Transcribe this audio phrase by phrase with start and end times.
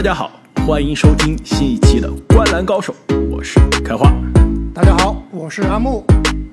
[0.00, 0.30] 大家好，
[0.66, 2.94] 欢迎收听新一期的《观篮高手》，
[3.28, 4.10] 我是开花。
[4.72, 6.02] 大家好，我是阿木。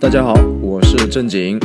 [0.02, 1.58] 大家好，我是正经。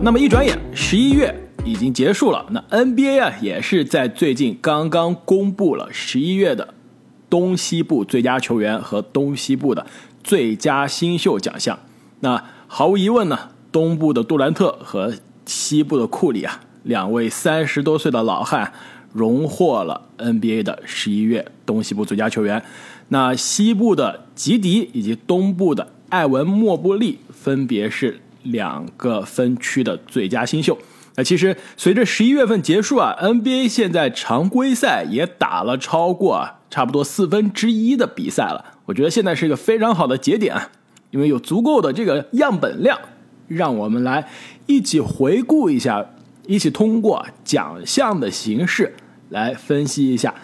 [0.00, 1.34] 那么一转眼，十一月
[1.64, 2.46] 已经结束了。
[2.50, 6.74] 那 NBA 啊，也是在最近刚刚公布了十一月的
[7.28, 9.84] 东西部最佳球员和东西部的
[10.22, 11.76] 最佳新秀奖项。
[12.20, 13.36] 那毫无疑问呢，
[13.72, 18.72] 东部的杜兰特和西部的库里啊，两位三十多岁的老汉
[19.12, 22.62] 荣获了 NBA 的十一月东西部最佳球员。
[23.08, 30.78] 那西部的吉迪以及东部的艾文莫布利分别是两个分区的最佳新秀。
[31.16, 38.78] 那其实随着十一月份结束啊，NBA 现在常规赛也打了超过差不多四分之一的比赛了。
[38.84, 40.70] 我觉得现在是一个非常好的节点啊，
[41.10, 42.98] 因为有足够的这个样本量，
[43.48, 44.28] 让我们来
[44.66, 46.06] 一起回顾一下，
[46.46, 48.94] 一起通过奖项的形式
[49.28, 50.34] 来分析一下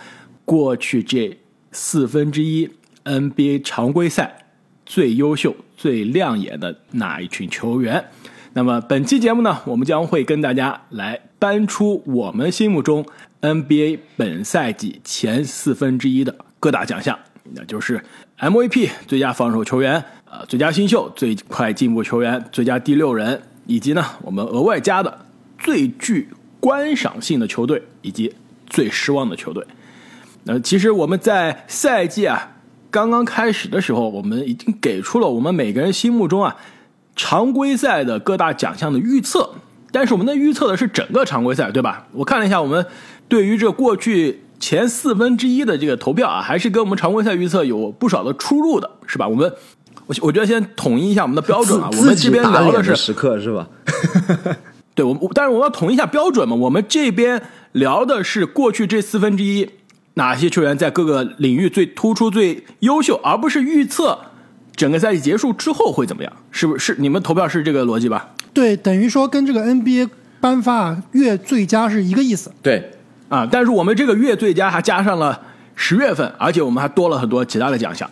[0.45, 1.39] 过去这
[1.73, 2.71] 四分之一
[3.05, 4.47] NBA 常规赛
[4.87, 8.05] 最优秀、最亮眼的哪一群球员。
[8.53, 13.05] 那么本期节目呢，我们将会跟大家来搬出我们心目中
[13.41, 17.19] NBA 本赛季前四分之一的各大奖项，
[17.53, 18.01] 那就是
[18.39, 25.27] MVP 最佳防守球员、呃最佳新秀、最快进步球员、最佳第六人，以及呢我们额外加的
[25.59, 26.29] 最具
[26.61, 28.33] 观赏性的球队以及
[28.67, 29.65] 最失望的球队。
[30.45, 32.53] 那其实我们在赛季啊
[32.91, 36.57] 刚刚开始的时候，我们已经给出了我们每个人心目中啊
[37.17, 39.51] 常规赛的各大奖项的预测，
[39.91, 42.07] 但是我们的预测的是整个常规赛，对吧？
[42.13, 42.85] 我看了一下，我们
[43.27, 49.27] 对于这过去前四分之一的这个投票啊，还是跟我们常规赛预测有不少的出入的，是吧？
[49.27, 49.51] 我们
[50.07, 53.67] 我我觉得先统一一下我们的标准啊，我们这边聊的是时刻是吧？
[54.95, 59.69] 对，我但是我们要统一一下标准嘛，我们这边聊的是过去这四分之一
[60.15, 64.19] 哪些球员在各个领域最突出、最优秀，而不是预测
[64.77, 66.95] 整个赛季结束之后会怎么样，是不是？
[66.99, 68.31] 你们投票是这个逻辑吧？
[68.53, 70.09] 对，等于说跟这个 NBA
[70.41, 72.53] 颁发月最佳是一个意思。
[72.63, 72.93] 对，
[73.29, 75.41] 啊，但是我们这个月最佳还加上了
[75.75, 78.09] 十月份，而且我们还多了很多其他的奖项。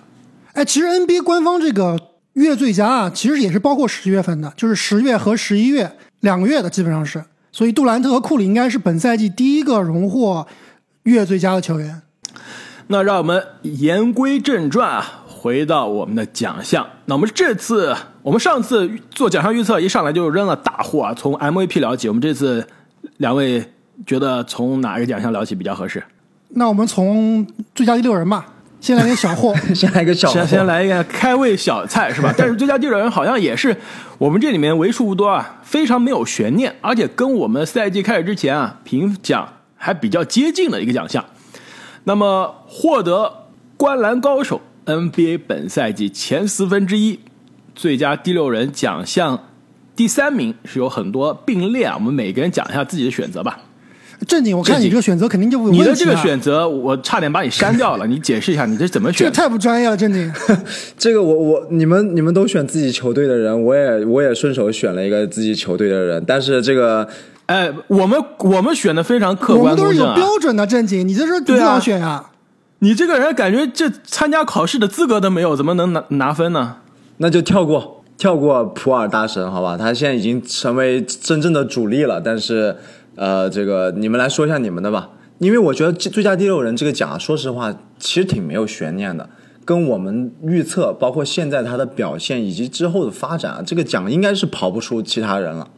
[0.55, 1.97] 哎，其实 NBA 官方这个
[2.33, 7.23] 月最佳啊，其实也是包括十月份的，就是十月和十一月两个月的，基本上是。
[7.53, 10.47] 所以杜兰特和库里应该是本赛季第一个荣获
[11.03, 12.03] 月最佳的球员。
[12.87, 16.87] 那让我们言归正传啊，回到我们的奖项。
[17.05, 22.09] 那我们这次，我们上次做奖项预测，一上来就扔了大货啊，从 MVP 聊起。
[22.09, 22.67] 我们这次
[23.19, 23.63] 两位
[24.07, 26.03] 觉得从哪个奖项聊起比较合适？
[26.51, 28.47] 那我们从最佳第六人吧，
[28.83, 29.55] 先来点 小货。
[29.75, 32.35] 先来一个小货先先来一个开胃小菜是吧？
[32.37, 33.75] 但是最佳第六人好像也是
[34.19, 41.25] 我们这里面为数不多啊，非常没有悬念，而且跟我们赛季开始之前啊评奖还比较接近的一个奖项。
[42.05, 47.21] 那么获得观篮高手 NBA 本赛季前四分之一
[47.77, 49.45] 最佳第六人奖项
[49.95, 53.61] 第三名是有很多并列啊，我们每个人讲一下自己的选择吧。
[54.27, 59.31] 正经，我看你这个选择肯定就有问题你的这个选择，我差点把你删掉了，你解释一下你这怎么选这个？
[59.31, 60.33] 太不专业了，正经。
[60.97, 67.07] 这个我我你们你们都选自己球队的人，我也我也顺手选了一个自己球队的人，但是这个
[67.47, 70.31] 哎，我们我们选的非常客我们都是有观公正啊。
[70.31, 72.25] 标准的，正经，你这是怎么选呀、
[72.79, 76.77] 你这个人感觉这参加考试的资格都没有，怎么能拿拿分呢？
[77.19, 79.77] 那就跳过跳过普尔大神，好吧？
[79.77, 82.77] 他现在已经成为真正的主力了，但是
[83.15, 89.29] 呃，这个你们来说一下你们的吧，因为我觉得这最佳第六人这个奖啊，说实话其实挺没有悬念的。
[89.65, 95.69] 跟我们预测，包括现在他的表现以及之后的发展啊，这个奖应该是跑不出其他人了。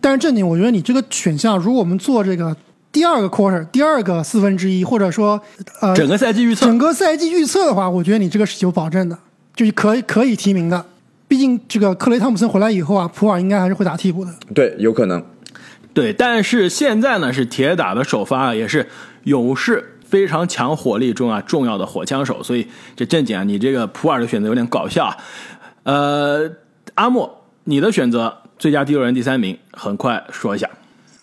[0.00, 2.56] 但是正经，我觉得你这个选项，如果我们做这个
[2.90, 5.38] 第二个 quarter，第二个四分之一，或者说
[5.82, 9.18] 呃整个赛季预测整个赛季预测的话，我觉得你这个是有保证的，
[9.54, 10.82] 就是可以可以提名的。
[11.28, 14.30] 毕竟这个克雷汤普森回来以后啊，普尔应该还是会打替补的。
[14.54, 15.22] 对，有可能。
[15.92, 18.88] 对，但是现在呢是铁打的首发啊，也是
[19.24, 25.16] 勇士非常强火力中啊重要的火枪手，所以这正经啊，你这个普尔的选择有点搞笑啊。
[25.82, 26.50] 呃，
[26.94, 30.68] 阿莫，你的选择最佳第六人第三名，很快说一下。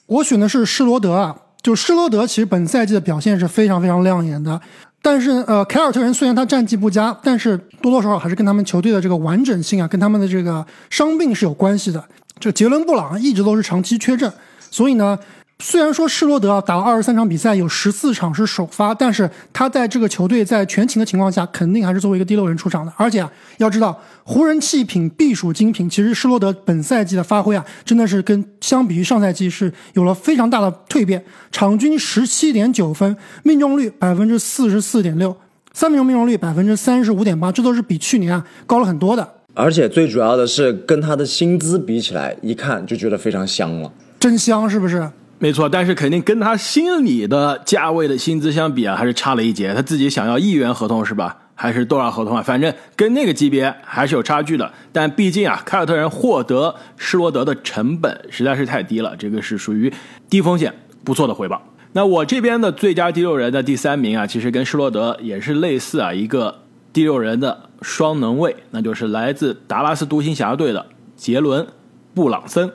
[0.08, 4.60] 我选的是施罗德啊，就施罗德其实本赛季的表现是非常非常亮眼的。
[5.02, 12.04] 但是呃，凯尔特人虽然他战绩不佳，但是多多少少还是跟他们球队的这个完整性啊，跟他们的这个伤病是有关系的。
[12.40, 14.32] 这杰伦布朗一直都是长期缺阵，
[14.70, 15.18] 所以呢，
[15.60, 22.94] 虽然说施罗德啊打了二十三场比赛，有十四场是首发，但是他在这个球队在全勤的情况下，肯定还是作为一个第六人出场的。
[22.96, 31.24] 而且啊，要知道湖人弃品必属精品，其实施罗德本赛季的发挥啊，真的是跟相比于上赛季是有了非常大的蜕变。
[31.52, 35.36] 场均十七点九分，命中率百分之四十四点六，
[35.74, 39.28] 三分球命中率百分之三十五点八，这都是比去年啊高了很多的。
[39.56, 43.92] 而且最主要的是，跟他的薪资比起来，一看就觉得非常香了。
[44.20, 45.10] 真香，是不是？
[45.40, 49.74] 没错，但是肯定跟他心里的价位的薪资相比啊，还是差了一截。
[49.76, 51.38] 他自己想要亿元合同是吧？
[51.54, 52.42] 还是多少合同啊？
[52.42, 54.72] 反正跟那个级别还是有差距的。
[54.92, 59.94] 但毕竟啊，凯尔特人获得施罗德的成本实在是太低了，这个是属于
[60.28, 60.74] 低风险
[61.04, 61.62] 不错的回报。
[61.94, 70.84] 那我这边的最佳第六人的第三名啊，其实跟施罗德也是类似啊，一个第六人的双能卫，那就是来自达拉斯独行侠队的
[71.16, 71.68] 杰伦
[72.16, 72.72] 布朗森。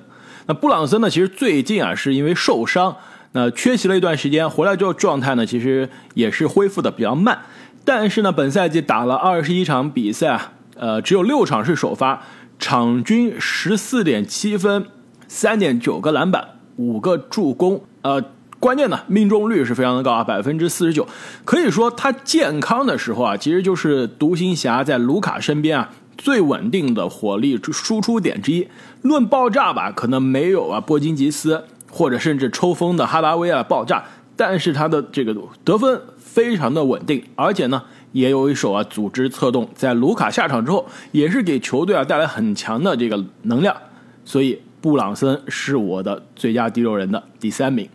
[0.47, 1.09] 那布朗森呢？
[1.09, 2.97] 其实最近啊，是因为受伤，
[3.33, 7.39] 那缺席了一段时间，回来之后状态呢，其实也是恢复的比较慢。
[7.85, 12.23] 但是呢，本赛季打了二十一场比赛啊，呃，只有六场是首发，
[12.59, 14.87] 场均十四点七分，
[15.29, 16.45] 三点九个篮板，
[16.77, 18.23] 五个助攻，呃，
[18.59, 21.07] 关键呢，命中率是非常的高啊，百分之四十九。
[21.45, 25.91] 可以说他健康的时候啊，其实就是独行侠在卢卡身边啊。
[26.17, 28.69] 最稳定的火力输出点之一，
[29.03, 34.05] 论爆炸吧，可能没有啊波金吉斯或者甚至抽风的哈达威啊爆炸，
[34.37, 37.83] 但是他的这个得分非常的稳定，而且呢
[38.13, 43.77] 也有一手啊组织策动，在卢卡下场之后，也是给球队啊带来很强的这个能量，
[44.25, 47.89] 所以布朗森是我的最佳第六人的第三名。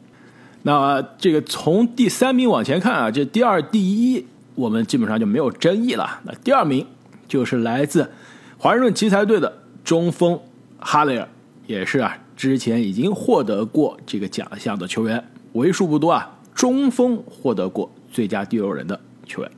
[0.64, 4.25] 那这个从第三名往前看啊，这第二、第一
[4.56, 6.19] 我们基本上就没有争议了。
[6.24, 6.86] 那第二名。
[7.27, 8.09] 就是来自
[8.57, 9.51] 华盛顿奇才队的
[9.83, 10.39] 中锋
[10.79, 11.27] 哈雷尔，
[11.65, 19.51] 也是啊，之前已经获得过这个奖项的球员，为数不多啊，中锋获得过最佳第六人的球员。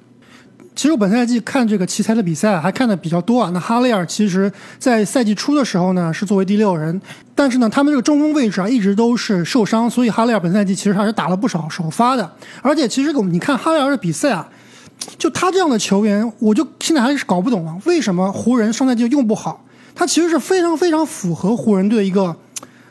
[0.75, 3.49] 其实我本赛季看这个奇才的比赛还看的比较多啊。
[3.53, 7.01] 那哈雷尔其实，在赛季初的时候呢，是作为第六人，
[7.35, 12.31] 但是呢，他们这个中锋位置啊，一直都是受伤，所以哈雷尔本赛季其实还是打了不少首发的。
[12.61, 14.49] 而且其实我们你看哈雷尔的比赛啊。
[15.17, 19.65] 就他这样的球员，我就现在还是搞不懂啊，为什么湖人上赛季用不好？
[19.95, 22.35] 他其实是非常非常符合湖人队一个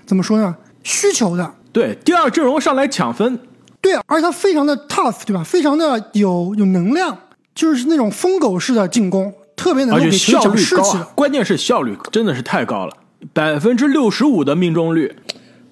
[0.04, 1.54] 怎么说呢需求的。
[1.72, 3.38] 对，第二阵容上来抢分。
[3.80, 5.42] 对，而且他非常的 tough，对吧？
[5.44, 7.16] 非常的有有能量，
[7.54, 10.98] 就是那种疯狗式的进攻，特别能够给球队士气。
[11.14, 12.96] 关键是效率真的是太高了，
[13.32, 15.14] 百分之六十五的命中率。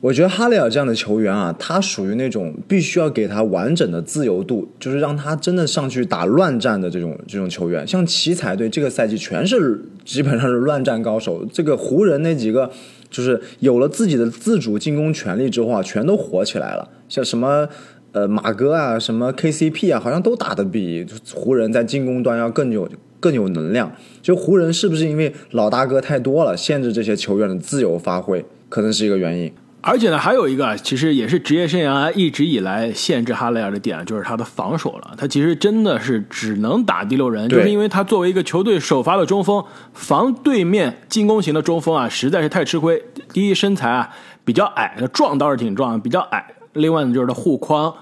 [0.02, 7.84] 我觉得哈雷尔这样的球员啊，他属于那种必须要给他完整的自由度，就是让他真的上去打乱战的这种这种球员。
[7.88, 12.70] 像奇才队这个赛季全是基本上是乱战高手，这个湖人那几个
[13.10, 16.88] 就是有了自己的自主进攻权利之后啊，全都火起来了。
[17.08, 17.66] 像什么
[18.12, 22.86] 呃马哥啊，什么 KCP 啊，好像都打得比湖人在进攻端要更有
[23.18, 23.90] 更有能量。
[24.20, 29.50] 就湖人是不是因为老大哥太多了，限制这些球员的自由发挥，可能是一个原因。
[29.88, 35.14] 而且呢，还有一个其实也是职业生涯一直以来限制哈雷尔的点，就是他的防守了。
[35.16, 43.00] 他其实真的是只能打第六人，就是因为他作为一个球队首发的中锋，防对面进攻型的中锋啊，实在是太吃亏。
[43.32, 44.10] 第一，身材啊
[44.44, 46.44] 比较矮，壮倒是挺壮，比较矮。
[46.72, 47.94] 另外呢，就是他护框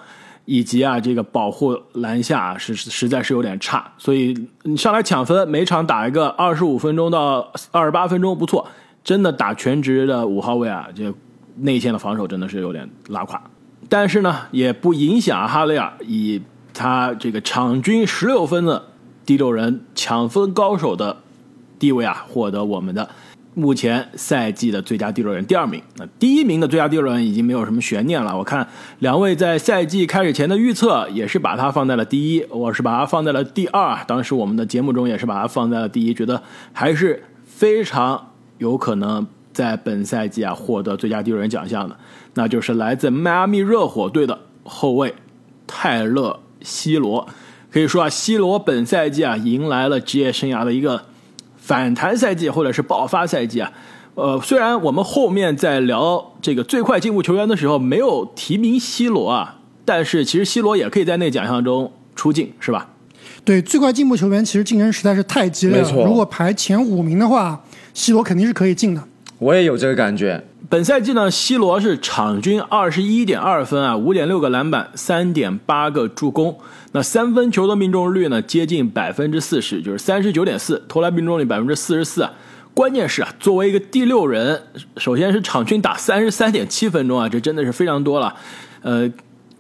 [0.46, 3.92] 以及啊这个保护篮下是实在是有点差。
[3.98, 8.67] 所以你上来抢分，每场打一个二十五分钟到二十八分钟不错。
[9.05, 11.14] 真的打全职的五号位啊，就。
[11.56, 13.41] 内线的防守真的是有点拉垮，
[13.89, 16.43] 但是呢，也不影响哈雷尔以
[16.73, 18.87] 他这个场均十六分的
[19.25, 21.19] 第六人抢分高手的
[21.79, 23.08] 地位啊，获得我们的
[23.55, 25.81] 目前赛季的最佳第六人第二名。
[25.96, 28.37] 那第一名的最佳第六人已经没有什么悬念了。
[28.37, 28.67] 我看
[28.99, 34.05] 两位在赛季开始前的预测也是把他放在了第一，我是把他放在了第二。
[34.08, 36.43] 当时我们的节目中也是把他放在了第一，觉得
[36.73, 39.25] 还是非常有可能。
[39.55, 41.96] 在本赛季啊，获得最佳第六人奖项的，
[42.34, 45.15] 那就是来自迈阿密热火队的后卫
[45.67, 47.27] 泰勒·西罗。
[47.70, 51.06] 可以说啊，西罗本赛季啊，迎来了职业生涯的一个
[51.56, 53.73] 反弹赛季，或者是爆发赛季啊。
[54.15, 62.91] 呃，虽然我们后面在聊这个最快进步球员的时候没有提名西罗啊，但是其实西罗也可以在那奖项中出镜，是吧？
[63.44, 66.05] 对，最快进步球员其实竞争实在是太激烈了。
[66.05, 67.61] 如果排前五名的话，
[67.93, 69.03] 西罗肯定是可以进的。
[69.38, 70.43] 我也有这个感觉。
[70.70, 76.58] 本赛季呢，C 罗是场均二十一点二分啊，五点六个篮板，三点八个助攻。
[76.93, 82.29] 那三分球的命中率呢，接近百分之四十，就是三十九点四，投篮命中率百分之四十四。
[82.72, 84.62] 关键是啊，作为一个第六人，
[84.96, 88.34] 首先是场均打三十三点七分钟啊，这真的是非常多了。
[88.82, 89.08] 呃，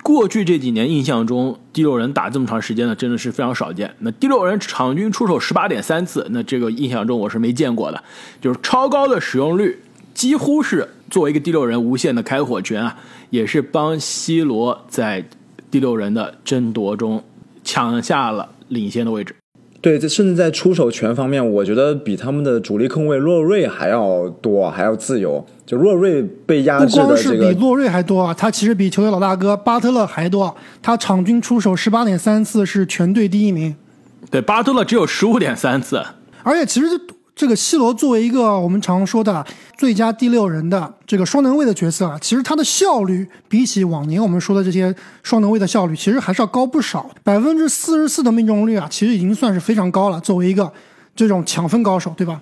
[0.04, 3.90] 过去这几年印象中，第六人打这么长时间呢，真的是非常少见。
[4.00, 8.04] 那第六人场均出手十八点三次，那这个印象中我是没见过的，
[8.38, 9.80] 就是超高的使用率，
[10.12, 12.98] 几乎是作为一个第六人无限的开火权啊，
[13.30, 15.26] 也是帮 C 罗在
[15.70, 17.24] 第六人的争夺中
[17.64, 19.34] 抢下了领先的位置。
[19.84, 25.44] 对，这甚至在出手权方面，我觉得比他们的主力控卫洛瑞还要多，还要自由。
[25.66, 33.76] 就洛瑞被压不制的光是这个，比洛瑞还多啊，他其实比球队老大哥巴特勒还多，他场均出手十八点三次，是全队第一名。
[34.30, 36.02] 对，巴特勒只有十五点三次，
[36.42, 36.86] 而且其实
[37.36, 39.44] 这个 C 罗作为一个我们常说的
[39.76, 47.10] 最佳第六人的这个双能卫的角色啊，其实他的效率比起往年我们说的这些双能卫的效率，其实还是要高不少。
[47.24, 50.20] 百分之四十四的命中率啊，其实已经算是非常高了。
[50.20, 50.72] 作为一个
[51.16, 52.40] 这种抢分高手，对吧？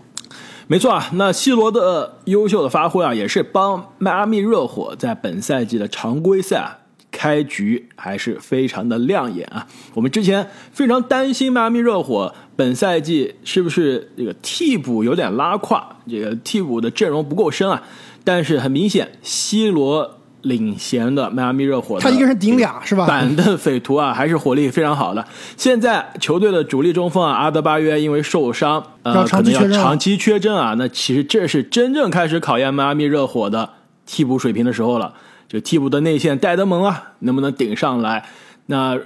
[0.66, 6.81] 没错啊，那 C 罗的优秀的发挥啊，也是帮迈阿密热火在本赛季的常规赛
[7.12, 9.64] 开局还是非常的亮眼啊。
[9.94, 17.80] 我们之前非常担心迈阿密热火本赛季是不是这个替补有点拉胯，这个替补的阵容不够深啊。
[18.24, 23.06] 但是很明显，C 罗领衔的迈阿密热火他一个人顶俩是吧？
[23.06, 25.24] 板凳匪徒啊，还是火力非常好的。
[25.56, 30.74] 现在球队的主力中锋啊，阿德巴约因为受伤，呃，可能要长期缺阵啊长期缺阵啊。
[30.78, 33.70] 那其实这是真正开始考验迈阿密热火的
[34.06, 35.14] 替补水平的时候了。
[35.52, 38.24] 就替补的内线戴德蒙啊，能不能顶上来？
[38.64, 38.98] 那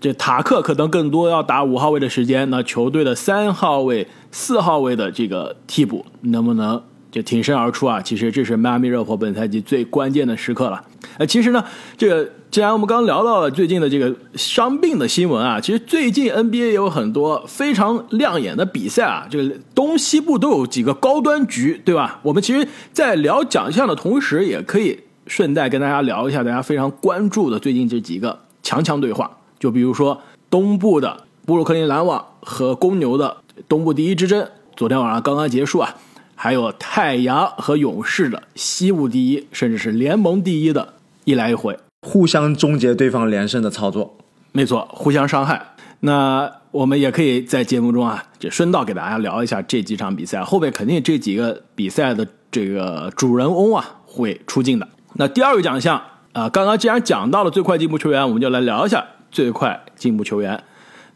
[0.00, 2.48] 这塔克可能更多要打五号位的时间。
[2.50, 8.00] 那球队的三号位、四号位的这个替补能不能就挺身而出啊？
[8.00, 10.80] 其实这是迈阿密热火本赛季最关键的时刻了。
[11.18, 11.64] 呃，其实呢，
[11.96, 22.20] 这个既然我们刚聊到了最近的这个伤病的新闻啊，其实最近 NBA 也有很多非常亮眼的比赛啊，这个东西部都有几个高端局，对吧？
[22.22, 29.30] 我们其实，在聊奖项的同时，也可以顺带跟大家聊一下大家非常关注的最近这几个强强对话，
[29.60, 30.20] 就比如说
[30.50, 33.36] 东部的布鲁克林篮网和公牛的
[33.68, 35.94] 东部第一之争，昨天晚上刚刚结束啊。
[36.40, 40.94] 还有太阳和勇士的西部第一，甚至是联盟第一的
[41.24, 44.16] 一来一回，互相终结对方连胜的操作。
[44.52, 45.74] 没错，互相伤害。
[45.98, 54.86] 那我们也可以在节目中啊，就顺道给大家聊一下这几场比赛，后面肯定这几个比赛的这个主人翁啊会出镜的。
[55.20, 56.00] 那第二个奖项
[56.32, 60.62] 啊，刚刚既然讲到了最快进步球员，我们就来聊一下最快进步球员。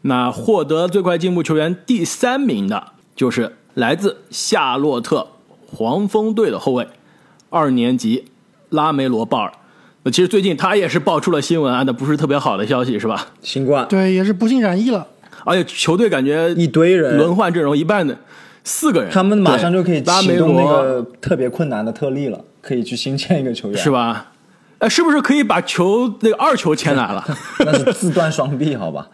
[0.01, 5.27] 那获得最快进步球员第三名的就是来自夏洛特
[5.65, 6.85] 黄蜂队的后卫，
[7.49, 8.25] 二年级
[8.69, 9.53] 拉梅罗·鲍尔。
[10.03, 13.27] 那其实最近他也是爆出了新闻啊，那不是特别好的消息，是吧？
[13.41, 15.07] 新冠，对，也是不幸染疫了。
[15.45, 18.17] 而且球队感觉一堆人轮换阵容，一半的
[18.65, 23.91] 四个人，他们马上就可以拉梅启动那罗个特别困难的特例了，可以去新签一个球员，是？
[23.91, 24.31] 吧？
[24.79, 27.23] 呃，是不是可以把球那个二球签来了？
[27.59, 29.07] 那是自断双臂，好吧？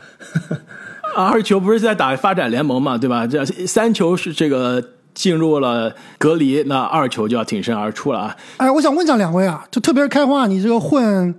[1.15, 3.27] 啊 二球不是在打发展联盟嘛，对吧？
[3.27, 8.37] 这三球是这个进入了隔离，那二球就要挺身而出了啊。
[8.57, 11.35] 哎，我想问一下两位啊，就特别是开花，你这个混，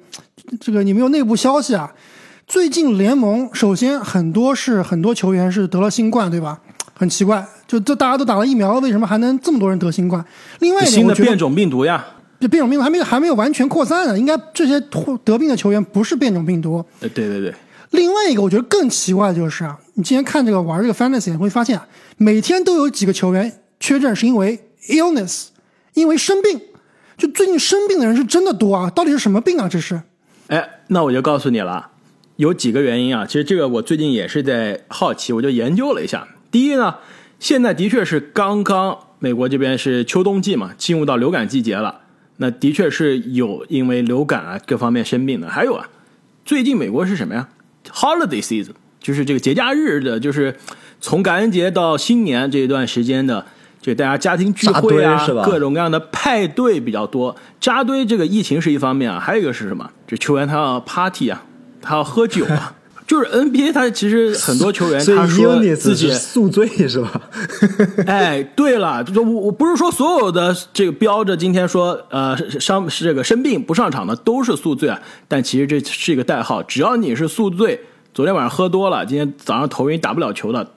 [0.61, 1.93] 这个你没有内部消息啊？
[2.47, 6.61] 最近联盟首先很多是很多球员是得了新冠，对吧？
[7.01, 10.23] 很奇怪，就这大家都打了疫苗，为什么还能这么多人得新冠？
[10.59, 12.05] 另外一点，我觉得新的变种病毒呀，
[12.39, 14.79] 这变种病毒还没有还没有完全扩散呢，应该这些
[15.25, 16.85] 得病的球员不是变种病毒。
[17.01, 17.55] 呃，对对对，
[17.93, 21.89] 另外一个我觉得更奇怪的就是啊，你今天看这个玩这个 fantasy 你会发现啊，
[22.19, 25.47] 每天都有几个球员缺阵是因为 illness，
[25.95, 26.61] 因为生病。
[27.17, 29.67] 就最近生病的人是真的多啊，到底是什么病啊？
[29.67, 30.03] 这是
[30.49, 31.93] 哎，那我就告诉你了，
[32.37, 33.25] 有几个原因啊。
[33.25, 36.29] 其实这个我最近也是在好奇，我就研究了一下。
[36.51, 36.97] 第一呢，
[37.39, 42.01] 现在的确是刚刚美国这边是秋冬季嘛，进入到流感季节了。
[42.39, 45.49] 那的确是有因为流感啊各方面生病的。
[45.49, 45.89] 还有啊，
[46.45, 47.49] 最近美国是什么呀
[47.93, 50.57] ？Holiday season，就是这个节假日的，就是
[51.01, 53.45] 从感恩节到新年这一段时间的，
[53.83, 57.37] 就大家家庭聚会啊各种各样的派对比较多。
[57.61, 59.91] 扎堆这个疫情是一方面啊，还有一个是什么？
[60.07, 61.45] 这球员他要 party 啊，
[61.83, 62.75] 他要喝酒啊。
[63.11, 67.21] 就是 NBA，他其实很多球员他说自己宿醉是吧？
[68.07, 77.81] 哎，对了，就我我不是说所有的这个标着今天说呃伤是这个生病不上场的都是宿醉啊，但其实这是一个代号，只要你是宿醉，
[78.15, 80.71] 昨天晚上喝多了，今天早上头晕打不了球的，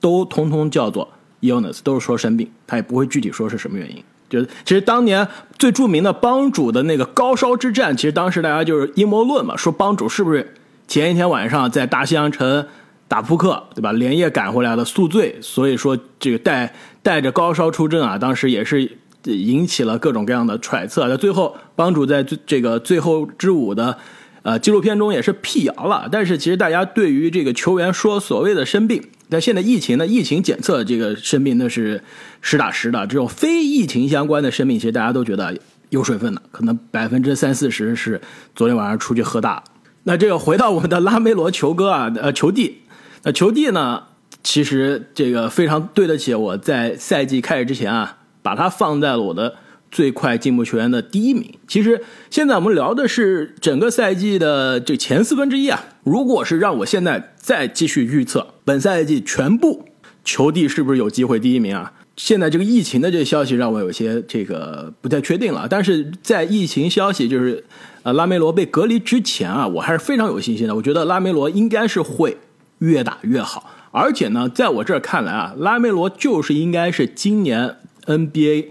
[0.00, 1.08] 都通通叫做
[1.40, 4.00] illness，都是说生病，他也不会具体说是什么原因。
[4.28, 5.26] 就是其实当年
[5.58, 10.54] 最著名的帮主的那个高烧之战，其实当时大家就是阴谋论嘛，说帮主是不是
[10.90, 12.66] 前一天晚上在大西洋城
[13.06, 13.92] 打扑克，对吧？
[13.92, 21.06] 连夜赶回来的宿醉，所以说这个带带着高烧出阵啊，当时也是引起了各种各样的揣测。
[21.06, 23.96] 那最后帮主在最这个最后之舞的
[24.42, 26.08] 呃，纪录片中也是辟谣了。
[26.10, 32.02] 但是其实大家对于这个球员说所谓的生病，但现在疫情呢，疫情检测这个生病那是
[32.40, 35.56] 实打实的，这种非疫情相关的生病，其实大家都觉得
[35.90, 38.20] 有水分的，可能百分之三四十是
[38.56, 39.62] 昨天晚上出去喝大。
[40.10, 42.78] 那这个回到我们的拉梅罗球哥啊，呃，球帝，
[43.22, 44.02] 那球帝呢，
[44.42, 49.54] 其实这个非常对得起我在赛季开始之前啊，把他放在了我的。
[49.92, 51.52] 最快进步球员的第一名。
[51.66, 52.00] 其实
[52.30, 55.84] 现在我们聊的是整个赛季的这前四分之一啊。
[56.04, 59.88] 如果是让我现在再继续预测本赛季全部
[60.22, 61.92] 球帝是不是有机会第一名啊？
[62.16, 65.66] 现在这个疫情的这消息让我有些这个不太确定了。
[65.68, 67.64] 但是在疫情消息就是
[68.02, 70.74] 呃拉梅罗被隔离之前啊，我还是非常有信心的。
[70.74, 72.36] 我觉得拉梅罗应该是会
[72.78, 73.70] 越打越好。
[73.90, 77.76] 而且呢，在我这儿看来啊，拉梅罗就是应该是今年
[78.06, 78.66] NBA。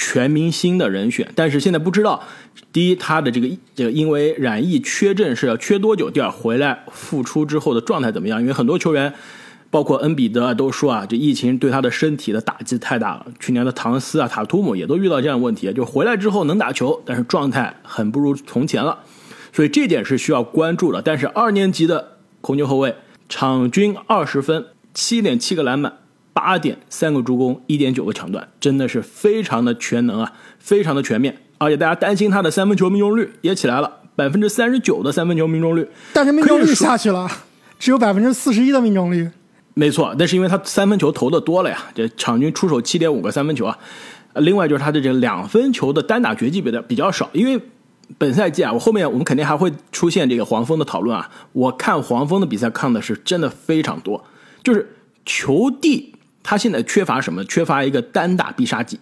[0.00, 2.22] 全明星的人选，但是现在不知道，
[2.72, 6.08] 第一，他的这个这个因为染疫缺阵是要缺多久？
[6.08, 8.40] 第二，回来复出之后的状态怎么样？
[8.40, 9.12] 因为很多球员，
[9.70, 13.26] 包括恩比德都说啊，这疫情对他的身体的打击太大了。
[13.38, 18.98] 去年的唐斯啊、塔图姆也都遇到这样的问题，就回来之后能打球，但是状态很不如从前了，
[19.52, 21.02] 所以这点是需要关注的。
[21.02, 22.94] 但是二年级的控球后卫，
[23.28, 25.94] 场均二十分，七点七个篮板。
[26.34, 31.36] 八点三个助攻，一点九个抢断，真的是非常的全能啊，非常的全面。
[31.58, 37.28] 而且大家担心他的三分球命中率也起来了，百分之三十九的三分球命中率，但是命中率下去了，
[37.76, 39.28] 只有百分之四十一的命中率。
[39.78, 43.78] 没错，那是因为他三分球投的多了呀，这场均出手七点五个三分球啊。
[44.34, 47.62] 另外就是他的这两分球的单打绝技比的比较少，因为
[48.18, 51.30] 本赛季啊，我后面我们肯定还会出现这个黄蜂的讨论啊。
[51.52, 54.24] 我看黄蜂的比赛看的是真的非常多，
[54.64, 56.16] 就是球帝。
[56.42, 57.44] 他现在缺乏什么？
[57.44, 58.98] 缺乏一个单打必杀技，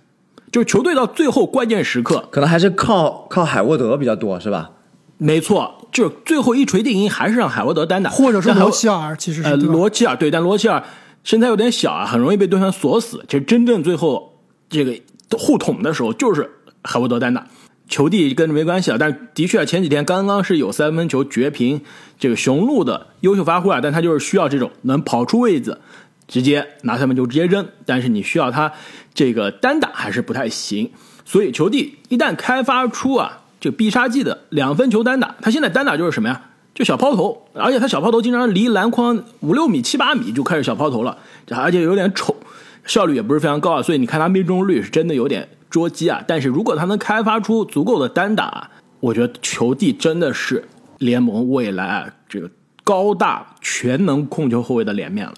[0.52, 4.72] 就是球队到最后关键时刻，可能还是靠靠海沃德比较多，是吧？
[5.18, 10.82] 没错，就是最后一锤定音，还是让海沃德单打，或者说罗齐尔，其实是罗齐尔对，但罗齐尔
[11.24, 13.24] 身材有点小啊，很容易被对方锁死。
[13.28, 14.94] 其实真正最后这个
[15.38, 16.50] 互捅的时候，就是
[16.82, 17.46] 海沃德单打，
[17.88, 18.98] 球帝跟着没关系了。
[18.98, 21.80] 但的确前几天刚刚是有三分球绝平
[22.18, 25.80] 这个雄鹿的优秀发挥啊，但他就是需要这种能跑出位子。
[26.28, 28.72] 直接拿三分球直接扔，但是你需要他
[29.14, 30.90] 这个单打还是不太行，
[31.24, 36.40] 所以球帝一旦开发出啊这必杀技的两分球单打，他现在单打就是什么呀？
[36.72, 41.18] 就小抛投，而且他小抛投经常离篮筐五六米、七八米就开始小抛投了，
[41.50, 42.36] 而且有点丑，
[42.84, 43.82] 效率也不是非常高啊。
[43.82, 46.22] 所以你看他命中率是真的有点捉鸡啊。
[46.28, 50.62] 但是如果他能开发出足够的单打，我觉得球帝真的是
[50.98, 52.48] 联盟未来啊这个
[52.84, 55.34] 高大全能控球后卫的脸面了。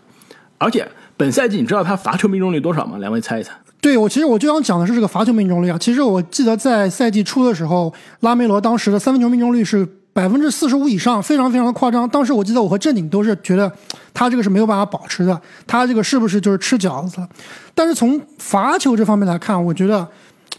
[0.58, 0.86] 而且
[1.16, 2.98] 本赛季你知道他罚球命中率多少吗？
[2.98, 3.54] 两位猜一猜。
[3.80, 5.78] 对我其实我就想讲的是这个罚球命中率啊。
[5.78, 12.08] 其实我记得在赛季初的时候，拉梅罗当时的三分球命中率是百分之四十五以上，非常非常的夸张。
[12.08, 13.70] 当时我记得我和正经都是觉得
[14.12, 17.26] 他这个是没有办法保持的，他这个是不是就是吃饺子？
[17.74, 20.06] 但是从罚球这方面来看，我觉得。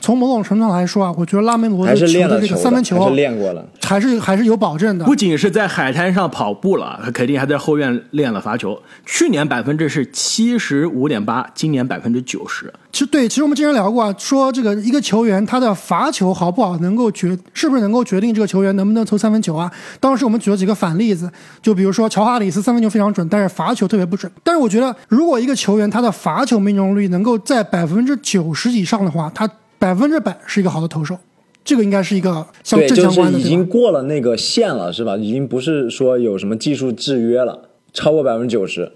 [0.01, 5.03] 从某种程度上来说啊，我觉得拉梅罗的球的这个三分球还是练过了，还是还是有保证的。
[5.03, 8.81] 不仅是在海滩上跑步了，他肯定还在后院练了罚球。
[9.05, 12.73] 去年百分之是七十五点八，今年百分之九十。
[12.91, 19.69] 其实对，其实我们之前聊过啊，说这个一个球员他的罚球好不好，能够决是不是能够决定这个球员能不能投三分球啊？
[19.99, 21.29] 当时我们举了几个反例子，
[21.61, 24.31] 就比如说乔哈里斯三分球非常准，但是罚球特别不准。
[24.43, 31.17] 但是我觉得，如果一个球员他的罚球命中率能够在百分之九十以上的话，他百分之百是一个好的投手，
[31.63, 35.15] 这个应该是一个相正相关的，已经过了那个线了，是吧？
[35.15, 38.91] 已经不是说有什么技术制约了，超过百分之九十。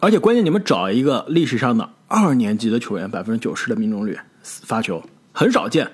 [0.00, 5.00] 而且关键，你们找一个历史上的二年级的球员，百分之九十的命中率发球
[5.32, 5.88] 很少见，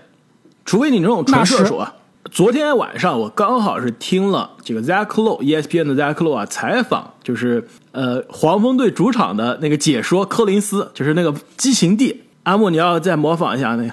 [0.64, 1.96] 除非你这种纯射手啊。
[2.30, 12.22] 昨天晚上我刚好是听了这个 Zach Lowe，ESPN 的 Zach Lowe 啊采访，就是呃黄蜂队主场的那个解说柯林斯，就是那个激情帝。
[12.44, 13.92] 阿木，你要再模仿一下那个？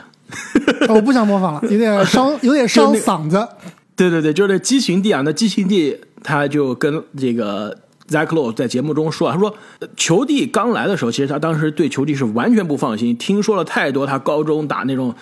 [0.89, 3.47] 我不想模仿了，有点 伤，有点伤嗓子。
[3.95, 5.21] 对对对，就是激情帝啊！
[5.25, 7.75] 那激情帝他就跟这个
[8.09, 9.55] Zack Lowe 在节目中说啊，他说
[9.95, 15.13] 球帝刚来的时候，其实他当时对球帝是完全不放心，听说了太多他高中打那种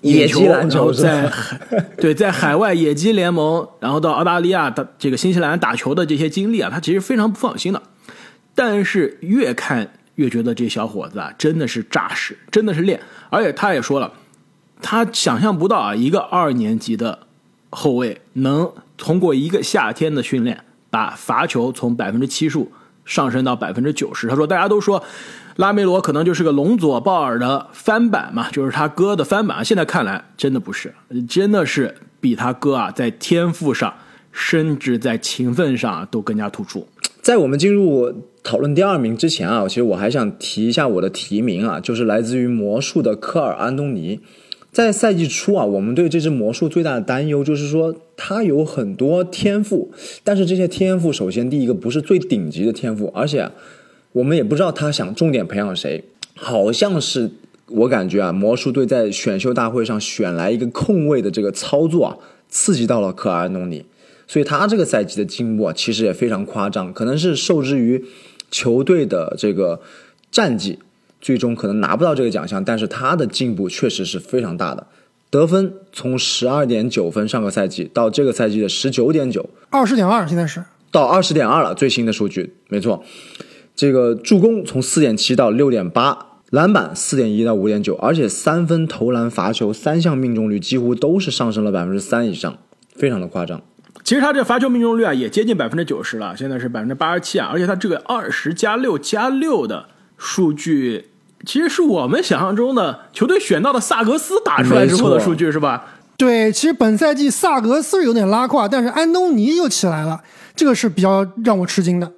[0.00, 1.30] 野球，篮球在
[1.98, 7.80] 对在海外野鸡联盟，然后到澳大利亚的这个新西兰打球的这些经历啊，他其实非常不放心的。
[8.54, 9.90] 但是越看。
[10.16, 13.00] 越觉得这小伙子啊，真的是扎实，真的是练。
[13.30, 14.12] 而且他也说了，
[14.86, 17.20] 他想象不到啊，一个二年级的
[17.70, 22.70] 后卫能通过一个夏天的训练，把罚球从百分之七十五
[23.06, 24.28] 上升到百分之九十。
[24.28, 25.02] 他说，大家都说
[25.56, 29.64] 拉梅罗可能就是个隆佐鲍尔的翻版嘛，就是他哥的翻版。
[29.64, 30.94] 现在看来，真的不是，
[31.26, 33.94] 真的是比他哥啊在天赋上
[34.32, 36.86] 甚至在勤奋上都更加突出。
[37.22, 44.20] 在我们进入讨论第二名之前啊，其实我还想提一下我的提名啊，就是来自于魔术的科尔安东尼。
[44.74, 49.92] 在赛季初啊，我们对这支魔术最大的担忧就是说，他有很多天赋，
[50.24, 53.48] 但是这些天赋，首先第一个不是最顶级的天赋，而且
[54.10, 56.02] 我们也不知道他想重点培养谁。
[56.34, 57.30] 好像是
[57.68, 63.84] 我感觉啊，魔术队在选秀大会上选来一个控卫的这个操作啊，刺激到了科尔安东尼，
[64.26, 68.04] 所以他这个赛季的进步啊，其实也非常夸张，可能是受制于
[68.50, 69.80] 球队的这个
[70.32, 70.80] 战绩。
[71.24, 74.86] 最终可能拿不到这个奖项，但是他的进步确实是非常大的。
[75.30, 83.02] 得分从十二点九分上个赛季到这个赛季的十九点九，二十点二现在是到二十点二了，最新的数据没错。
[83.74, 92.58] 这个助攻从四点七到六点八，篮板四点一到五点九，而且三分、投篮、罚球三项命中率几乎都是上升了百分之三以上，
[92.94, 93.62] 非常的夸张。
[94.04, 99.86] 其实他这罚球命中率啊也接近百分之九十了，现在是百分之八十七啊，而且他这个二十加六加六的
[100.18, 101.06] 数据。
[101.44, 105.84] 其实是我们想象中的球队选到的萨格斯打出来之后的数据是吧？
[106.16, 110.22] 对，其实本赛季萨格斯有点拉胯，但是安东尼又起来了，
[110.54, 112.12] 这个是比较让我吃惊的。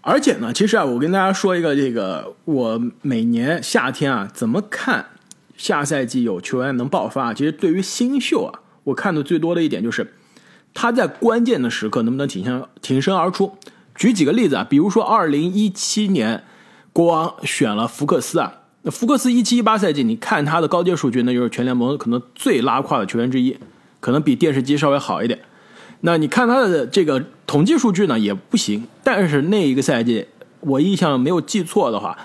[0.00, 5.06] 而且呢，其实啊，我跟大家说一个这个，我每年夏天啊怎么看
[5.56, 7.34] 下赛季有球员能爆发？
[7.34, 10.14] 其实对于新秀啊，我看的最多的一点就是
[10.72, 13.56] 他在关键的时刻能不能挺身挺身而出。
[13.96, 16.44] 举几个例子啊，比如说二零一七年。
[16.94, 23.58] 国王选了福克斯啊，那福克斯一七一八赛季，你看他的高阶数据，那就是全联盟可能最拉胯的球员之一，
[23.98, 25.40] 可能比电视机稍微好一点。
[26.02, 28.86] 那你看他的这个统计数据呢，也不行。
[29.02, 30.24] 但是那一个赛季，
[30.60, 32.16] 我印象没有记错的话，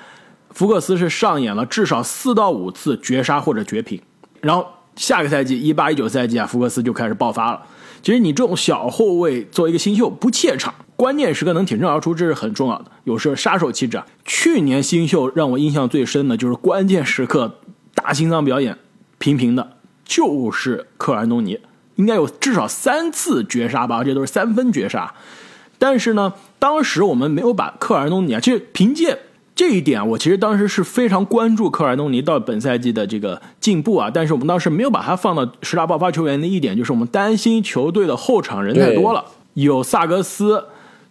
[0.51, 3.99] 福克斯是上演了至少四到五次绝杀或者绝平。
[4.41, 7.59] 然后下个赛季一八一九赛季啊，福克斯就开始爆发了。
[8.01, 14.05] 其实你这种小后卫作为一个新秀不怯场，关键时刻能挺身而出，这是很重要的，有是杀手气质啊。
[14.25, 17.59] 去年新秀让我印象最深的就是关键时刻
[17.93, 18.77] 大心脏表演
[19.17, 21.59] 平平的，就是科尔安东尼，
[21.95, 25.13] 应该有至少三次绝杀吧，这都是三分绝杀。
[25.77, 29.19] 但是呢，当时我们没有把科尔安东尼啊，其实凭借。
[29.59, 39.21] 这一点我其实当时是非常关注科尔东尼到本赛季的这个进步啊，但是我们当时没有把他放到十大爆发球员的一点，就是我们担心球队的后场人太多了，
[39.55, 40.63] 有萨格斯，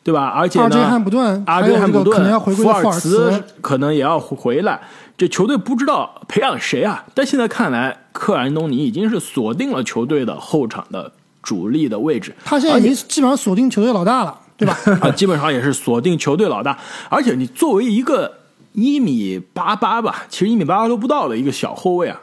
[0.02, 0.28] 对吧？
[0.28, 4.80] 而且呢，阿根汉普顿，阿根汉普顿，可能要回归福尔茨，可能也要回来。
[5.18, 7.04] 这球队不知道培养谁啊？
[7.12, 12.34] 但现在看来，科尔东尼已经是锁定了球队的后场的主力的位置。
[12.46, 14.40] 他现在已经基本上锁定球队老大了。
[14.58, 14.76] 对吧？
[15.00, 16.76] 啊，基本上也是锁定球队老大，
[17.08, 18.37] 而且你作为一个
[18.80, 22.20] 一米八八吧，其实一米八八都不到的一个小后卫啊，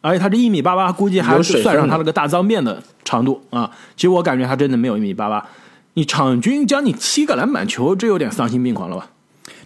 [0.00, 5.46] 而且他这一米八八估计还算上他那个大脏辫的长度啊，其实我感觉他真的没有一米八八。
[5.94, 9.10] 你场均将近七个篮板球，这有点丧心病狂了吧？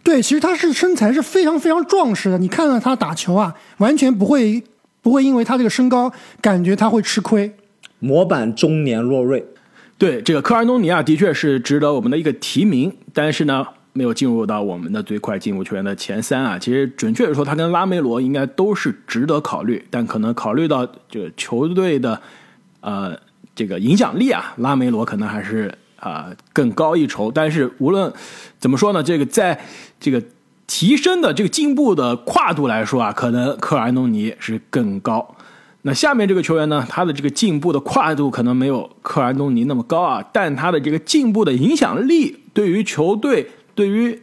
[0.02, 4.62] 对，其实他是身材是非常非常壮实的，你看到他打球啊，完全不会
[5.00, 7.50] 不会因为他这个身高感觉他会吃亏。
[7.98, 9.44] 模板中年洛瑞。
[9.96, 13.66] 对这个科尔东尼啊，的确是值得我们的一个提名，但是呢，
[13.98, 16.56] 没有进入到我们的最快进步球员的前三啊。
[16.56, 22.20] 其实准确的说，他跟拉梅罗应该都是值得考虑，但可能考虑到这个球队的
[22.80, 23.18] 呃
[23.56, 27.32] 这个影响力啊，拉梅罗可能还是啊更高一筹。
[27.32, 28.12] 但是无论
[28.60, 29.60] 怎么说呢，这个在
[29.98, 30.22] 这个
[30.68, 35.34] 提升的这个进步的跨度来说啊，可能科尔安东尼是更高。
[35.82, 44.20] 那下面这个球员呢，他的这个进步的跨度可能没有科尔安东尼那么高啊，但他的这个进步的影响力对于球队、对于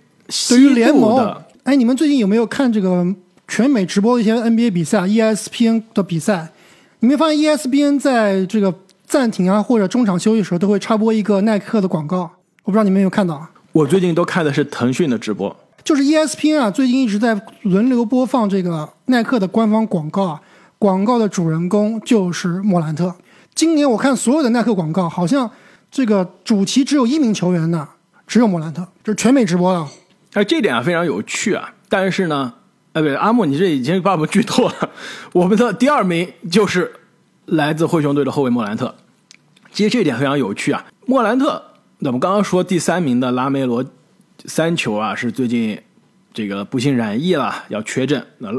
[0.50, 3.08] 对于联盟，哎，你们最近有没有看这个
[3.48, 6.50] 全美直播的一些 NBA 比赛？ESPN 的比赛，
[7.00, 12.30] 你没发现 ESPN 在这个暂停啊或者中场休息的时候都会插播一个耐克的广告？
[12.64, 13.48] 我不知道你们有没有看到？
[13.72, 20.42] 我最近都看的是腾讯的直播，就是 ESPN 啊，最近一直在轮流播放这个耐克的官方广告啊。
[20.78, 23.16] 广告的主人公就是莫兰特。
[23.56, 25.50] 今年我看所有的耐克广告，好像
[25.90, 27.88] 这个主题只有一名球员呢，
[28.28, 29.88] 只有莫兰特，这是全美直播的。
[30.34, 31.74] 哎，这点啊非常有趣啊。
[31.90, 32.54] 但是呢，
[32.94, 34.74] 哎，不对，阿木，你这已经把我们剧透了。
[35.34, 36.92] 我们的第二名就是
[37.46, 38.96] 来自灰熊队的后卫莫兰特。
[39.72, 40.86] 其实这点非常有趣啊。
[41.06, 41.64] 莫兰特，
[42.00, 43.86] 那么刚刚说第三名的拉梅罗
[44.46, 45.80] 三球啊，是最近。
[46.34, 48.22] 这个不幸染疫了，要缺阵。
[48.40, 48.50] 那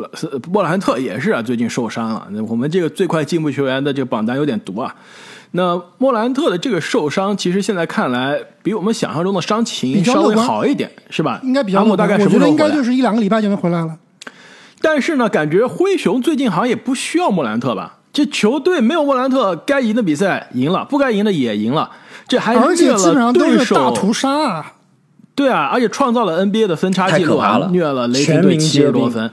[0.50, 2.26] 莫兰特也是啊，最近受伤了。
[2.30, 4.96] 那我们这个最快进步球员的这个榜单有点毒啊。
[5.52, 11.40] 那莫兰特的这个受伤，其实现在看来比我们想象中的伤情稍微好一点，是吧？
[11.42, 13.96] 应该比较乐大概我觉得应该就是一两个礼拜就能回来了。
[14.82, 17.98] 但是呢，感觉灰熊最近好像也不需要莫兰特吧？
[18.12, 21.90] 这球队没有莫兰特，该赢的比赛赢了，不该赢的也赢了，
[22.28, 24.72] 这还而且虐基本上都了对手是大屠杀啊！
[25.34, 29.30] 对啊，而且创造了 NBA 的分差记录虐了雷霆队七十多分。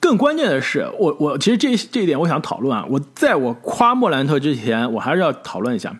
[0.00, 2.86] 更关键的是，我我其实这这一点我想讨论啊。
[2.88, 5.94] 我在我夸莫兰特之前，我还是要讨论一下，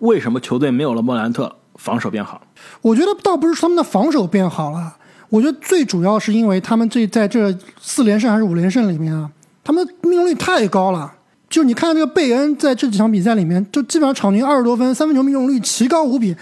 [0.00, 2.40] 为什么球队没有了莫兰特，防守变好？
[2.82, 4.96] 我觉得倒不是他们的防守变好了，
[5.28, 9.30] 我觉得最主要是因为他们这在这四连胜还是五连胜里面啊，
[9.64, 11.12] 他们命中率太高了。
[11.48, 16.34] 就是你看这个贝恩在这几场比赛里面，就基本上场均二十多分，三分球命中率奇高无比。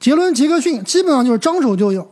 [0.00, 2.10] 杰伦·杰克逊基本上就是张手就有，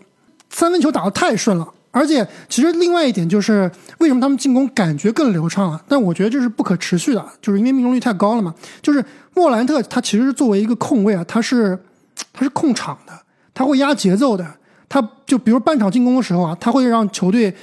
[0.50, 1.66] 三分球打得太顺了。
[1.96, 5.80] 而且其实另外一点就是，为什么他们进攻感觉更流畅了？
[5.88, 8.54] 但我觉得这是不可持续的，就是因为命中率太高了嘛。
[8.82, 11.78] 就是莫兰特他其实是作为一个控卫啊，他是
[12.34, 13.12] 他是控场的，
[13.54, 14.46] 他会压节奏的。
[14.90, 17.54] 他就比如半场进攻的时候啊，他会让球队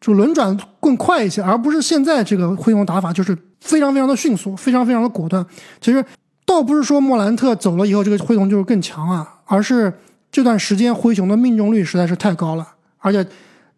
[0.00, 5.46] 就轮转更快一些，而不是现在这个灰熊打法就是非常非常的迅速，非常非常的果断。
[5.80, 6.04] 其实
[6.44, 9.92] 倒不是说莫兰特走了以后这个灰熊就是更强啊，而是
[10.32, 12.66] 这段时间灰熊的命中率实在是太高了，
[12.98, 13.24] 而且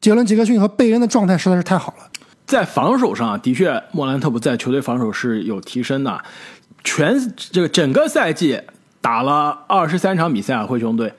[0.00, 2.04] 杰伦·杰克逊和贝恩的状态实在是太好了。
[2.46, 6.22] 在防守上啊，的确莫兰特不在，球队防守是有提升的。
[6.84, 8.61] 全这个整个赛季
[9.00, 11.12] 打了二十三场比赛啊，灰熊队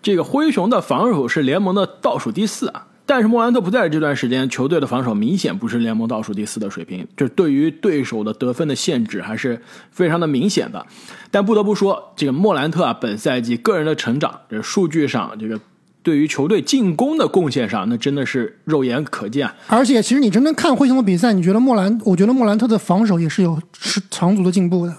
[0.00, 2.86] 这个灰熊的防守是联盟的倒数第四啊。
[3.04, 10.86] 但是莫兰特不在这段时间，球队的防守明显不是联盟倒数第四的水平，就对于对手的得分的限制还是非常的明显的。
[11.30, 15.60] 但不得不说，这个莫兰特啊，本赛季个人的成长，这数据上这个
[16.02, 19.54] 对于球队进攻的贡献上，那真的是肉眼可见啊。
[19.68, 24.96] 而且其实你真正看灰熊的比赛，你觉得莫兰，我觉得莫兰特的防守也是有是长足的进步的。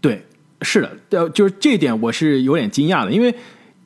[0.00, 0.24] 对，
[0.62, 3.34] 是的，呃，就是这一点我是有点惊讶的，因为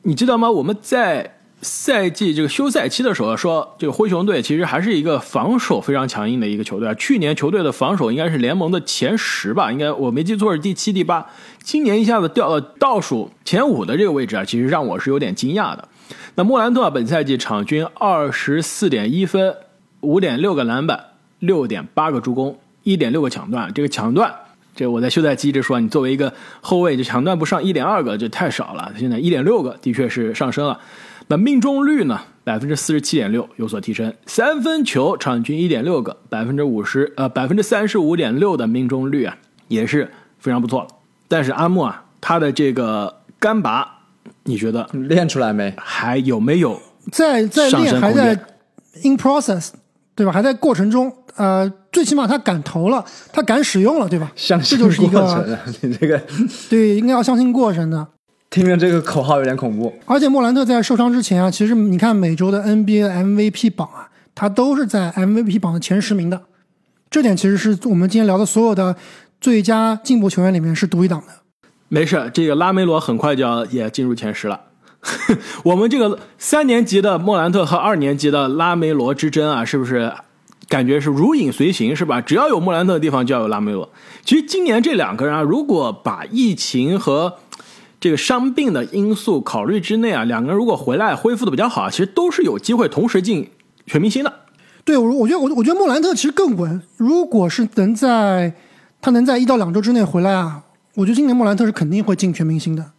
[0.03, 0.49] 你知道吗？
[0.49, 6.93] 我们在赛季这个休赛期的时候说，这个灰熊队其实还是一个防守非常强硬的一个球队啊。
[6.95, 11.25] 去年球队的防守应该是联盟的前十吧，应该我没记错是第七、第八。
[11.61, 15.87] 今年一下子掉到倒数前五的这个位置啊，其实让我是有点惊讶的。
[16.35, 19.55] 那莫兰特本赛季场均二十四点一分，
[20.01, 21.05] 五点六个篮板，
[21.39, 23.73] 六点八个助攻，一点六个抢断。
[23.73, 24.33] 这个抢断，
[24.75, 28.93] 这我在休赛期一直说，你作为一个后卫，就抢断不上一点二个，这太少了。
[28.97, 30.79] 现在一点六个的确是上升了。
[31.27, 32.19] 那命中率呢？
[32.43, 40.87] 百分之四十七点六有所提升，三分球场均一点六个，百分之五十呃百分之三十五点六的命中率啊，也是非常不错了。
[41.27, 43.98] 但是阿木啊，他的这个干拔，
[44.49, 45.71] 你觉得练出来没？
[45.77, 46.81] 还有没有？
[47.11, 48.33] 在在练还在
[49.03, 49.69] in process，
[50.15, 50.31] 对吧？
[50.31, 54.31] 还在过程中，呃，最起码他敢投了，他敢使用了，对吧？
[54.35, 55.57] 相信这就是一过程！
[55.81, 56.19] 你这个
[56.67, 58.05] 对，应该要相信过程的。
[58.49, 59.93] 听着这个口号有点恐怖。
[60.05, 66.41] 而且莫兰特在受伤之前啊，其实你看每周的 NBA MVP 榜啊，他都是在 MVP 榜的前十名的，
[67.11, 68.95] 这点其实是我们今天聊的所有的
[69.39, 71.33] 最佳进步球员里面是独一档的。
[71.89, 74.61] 没事，这个拉梅罗很快就要也进入前十了。
[75.63, 80.11] 我们这个三年级的莫兰特和二年级的拉梅罗之争啊，是不是
[80.67, 82.21] 感觉是如影随形，是吧？
[82.21, 83.89] 只要有莫兰特的地方就要有拉梅罗。
[84.23, 87.33] 其实今年这两个人啊，如果把疫情和
[87.99, 93.49] 这个伤病的因素考虑之内啊，两个人如果回来恢复的比较好，其实都是有机会同时进
[93.87, 94.31] 全明星的。
[94.85, 96.81] 对，我我觉得我我觉得莫兰特其实更稳。
[96.97, 98.53] 如果是能在
[99.01, 100.61] 他能在一到两周之内回来啊，
[100.99, 102.91] 我觉得今年莫兰特是肯定会进全明星的。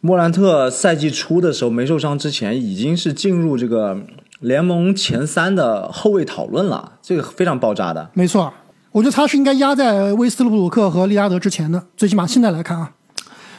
[0.00, 3.98] 莫兰特赛季初的时候没受伤之前，已经是进入这个
[4.40, 8.10] 联盟前三的后卫讨论了，这个非常爆炸的。
[8.14, 8.50] 没错，
[8.92, 12.92] 我觉得他是应该压在威斯布鲁克和利拉德之前的，最起码现在来看啊。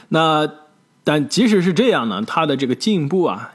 [0.09, 0.49] 那
[1.03, 3.53] 但即使是这样呢，他的这个进步啊，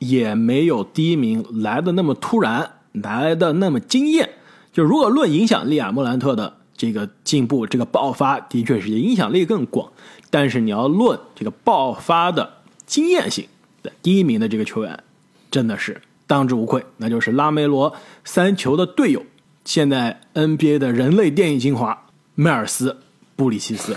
[0.00, 4.30] 也没有第一名来的那么突然，来的那么惊艳。
[4.72, 9.92] 就如果论影响力啊，莫兰特的这个进步、这个爆发，的确是影响力更广。
[10.30, 12.54] 但是你要论这个爆发的
[12.86, 13.46] 经验性，
[14.00, 15.02] 第一名的这个球员，
[15.50, 19.24] 真的是当之无愧，那就是拉梅罗三球的队友，
[19.64, 22.92] 现在 NBA 的人类电影精华迈尔斯·
[23.36, 23.96] 布里奇斯。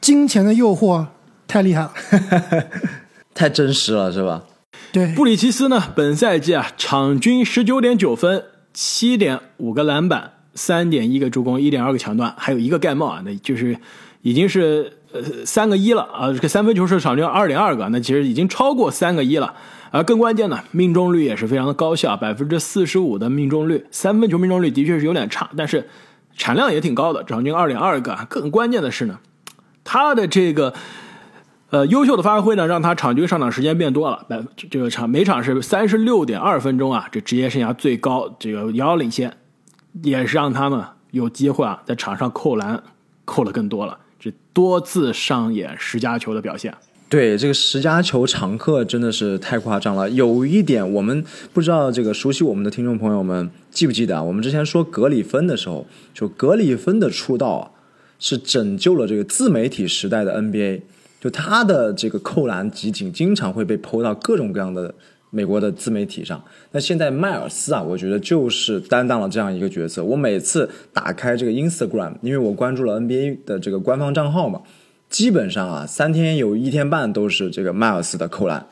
[0.00, 1.06] 金钱的诱惑
[1.46, 1.92] 太厉害了。
[3.34, 4.44] 太真实了，是吧？
[4.92, 13.76] 对，布里奇斯呢，本赛季啊，场均十九点九分，七点五个篮板，三点一个助攻，一点二个抢断，还有一个盖帽啊，那就是
[14.22, 16.32] 已经是呃三个一了啊。
[16.32, 19.54] 这个三分球是场均二点二个，那其实已经超过三个一了。
[19.90, 25.88] 而更关键呢，命中率也是非常的高效，百分之四十五的命中率，三分球命中率的确是有点差，但是
[26.36, 28.18] 产量也挺高的，场均二点二个。
[28.28, 29.18] 更关键的是呢，
[29.84, 30.74] 他的这个。
[31.70, 34.40] 呃，优秀的发挥呢，让他场均上场时间变多了，百
[34.70, 39.36] 这个场每场是三十六点二分钟啊，这职业生涯最高，这个遥遥领先，
[40.02, 42.82] 也是让他们有机会啊在场上扣篮
[43.24, 46.74] 扣了更多了，这多次上演十佳球的表现。
[47.08, 50.10] 对这个十佳球常客真的是太夸张了。
[50.10, 54.22] 有一点我们不知道，这个熟悉我们的听众朋友们记不记得啊？
[54.22, 57.72] 我们之前说格里芬的时候，就格里芬的出道，
[58.18, 60.80] 是拯救了这个自媒体时代的 NBA。
[61.20, 64.92] 就他的这个扣篮集锦，经常会被抛到各种各样的
[65.34, 66.40] 美国的自媒体上。
[66.70, 70.04] 那现在迈尔斯啊，我觉得就是担当了这样一个角色。
[70.04, 74.60] 我每次打开这个 Instagram，因为我关注了 NBA 的这个官方账号嘛。
[75.10, 78.66] 基本上啊，三天有一天半都是这个迈尔斯的扣篮，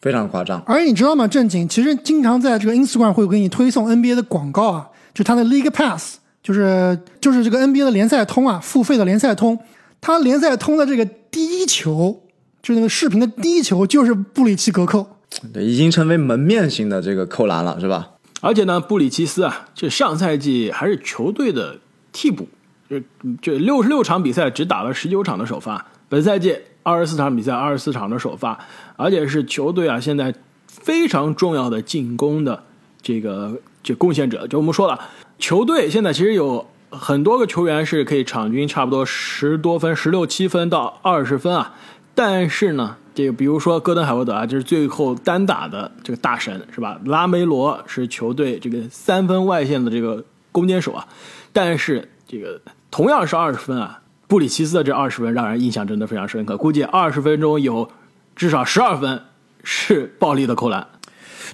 [0.00, 0.62] 非常夸张。
[0.66, 1.26] 而且你知道吗？
[1.26, 9.58] 正经其实经常在这个 Instagram 会给你推送 NBA 的广告啊，就他的 League Pass，就是就是这个 NBA 的联赛通啊，付费的联赛通。
[10.00, 12.22] 他联赛通的这个第一球，
[12.62, 15.06] 就那个视频的第一球就是布里奇格扣，
[15.52, 18.10] 对，已经成为门面型的这个扣篮了，是吧？
[18.40, 21.78] 而且呢，布里奇斯啊，这上赛季还是球队的
[22.12, 22.48] 替补。
[22.90, 23.00] 就
[23.40, 28.58] 就六十六场比赛只打了十九场的首发，本赛季二十四场比赛二十四场的首发，
[28.96, 30.34] 而且是球队啊现在
[30.66, 32.62] 非常重要的进攻的
[33.00, 34.46] 这个这贡献者。
[34.46, 35.00] 就我们说了，
[35.38, 41.74] 球队现在其实有很多个球员是可以场均差不多十多分，十六七分到二十分啊。
[42.14, 47.00] 但是呢，这个比如说戈登海沃德啊，就是最后单打的这个大神是吧？
[47.04, 51.06] 拉梅罗是球队这个三分外线的这个攻坚手啊，
[51.52, 52.60] 但是这个。
[52.94, 56.58] 同样是二十分啊，布里奇斯的这二十分让人印象真的非常深刻。
[56.58, 57.88] 估计二十分钟有
[58.36, 59.18] 至少十二分
[59.64, 60.86] 是暴力的扣篮。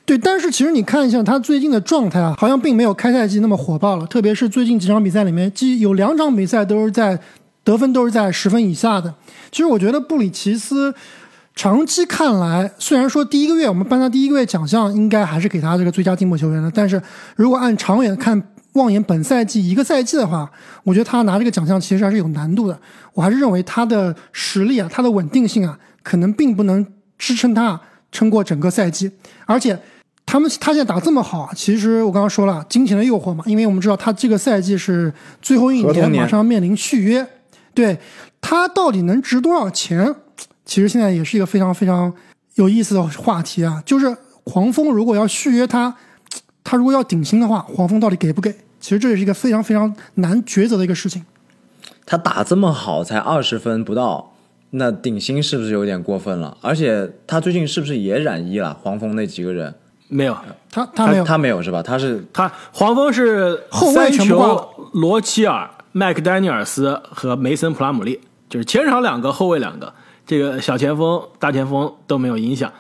[0.05, 4.05] 对，但是其实你看一下他最近的状态啊，好像并没有开赛季那么火爆了。
[4.09, 7.21] 特别是最近几场比赛里面，即有两场比赛都是在
[7.63, 9.15] 得分都是在十分以下的。
[9.53, 10.93] 其实我觉得布里奇斯
[11.59, 17.03] 长期看来，虽然说第一个月我们颁他第一个月奖项应该还是给他这个最佳进步球员的，但是
[17.35, 18.41] 如果按长远看。
[18.75, 20.49] 望眼本赛季一个赛季的话，
[20.85, 22.79] 我觉得他拿这个奖项其实还是有难度的。
[23.13, 27.81] 我还是认为他的实力啊，他的稳定性啊，可能并不能支撑他
[28.13, 29.11] 撑过整个赛季。
[29.47, 29.77] 而且，
[30.25, 37.27] 他们他现在打这么好，其实我刚刚说了金钱的诱惑嘛，因为我们知道他这个赛季是最后一年，马上面临续约。
[37.75, 37.99] 对
[38.41, 40.15] 他到底能值多少钱？
[40.69, 42.13] 其实现在也是一个非常非常
[42.57, 43.83] 有意思的话题啊。
[43.87, 45.93] 就是黄蜂如果要续约他，
[46.63, 48.55] 他如果要顶薪的话，黄蜂到底给不给？
[48.79, 51.25] 其实这也是一个非常非常难抉择的一个事情。
[52.05, 54.35] 他打这么好，才二十分不到，
[54.71, 56.57] 那顶薪是不是有点过分了？
[56.61, 58.79] 而且他最近是不是也染疫了？
[58.83, 59.75] 黄蜂那几个人
[60.09, 60.37] 没有，
[60.71, 61.83] 他他没有，他没有是吧？
[61.83, 69.93] 他是他黄蜂是后卫全球罗齐尔、麦克丹尼尔斯和梅森普拉姆利，就是前场两个，后卫两个，
[70.29, 72.73] 这个小前锋、大前锋都没有影响。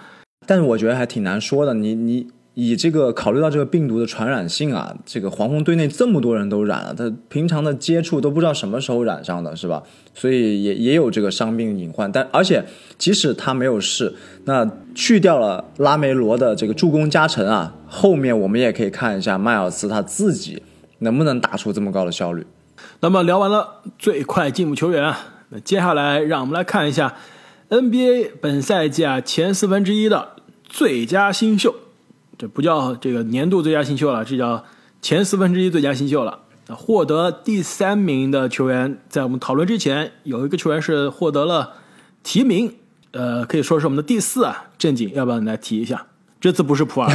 [0.47, 2.29] 但是我觉得还挺难说的，你你。
[2.61, 9.81] 以这个考虑到这个病毒的传染性啊，这个黄蜂队内这么多人都染了，他平常的接触都不知道什么时候染上的，是吧？
[10.13, 12.11] 所以也也有这个伤病隐患。
[12.11, 12.65] 但而且
[12.99, 14.13] 即使他没有事，
[14.47, 20.61] 那去掉了拉梅罗的这个助攻加成啊，后面我们也可以看一下迈尔斯他自己
[20.99, 22.45] 能不能打出这么高的效率。
[22.99, 25.17] 那么聊完了最快进步球员啊，
[25.51, 27.15] 那接下来让我们来看一下
[27.71, 31.75] NBA 本赛季啊前四分之一的最佳新秀。
[32.39, 34.65] 这不叫这个年度最佳新秀了，这叫
[35.03, 36.41] 前四分之一最佳新秀了。
[36.69, 41.75] 获得第三名的球员，在我们讨论之前，有一个球员是获得了
[42.23, 42.75] 提名，
[43.11, 44.71] 呃，可以说是我们的第四啊。
[44.79, 46.07] 正经，要不要你来提一下？
[46.41, 47.11] 这次不是普尔，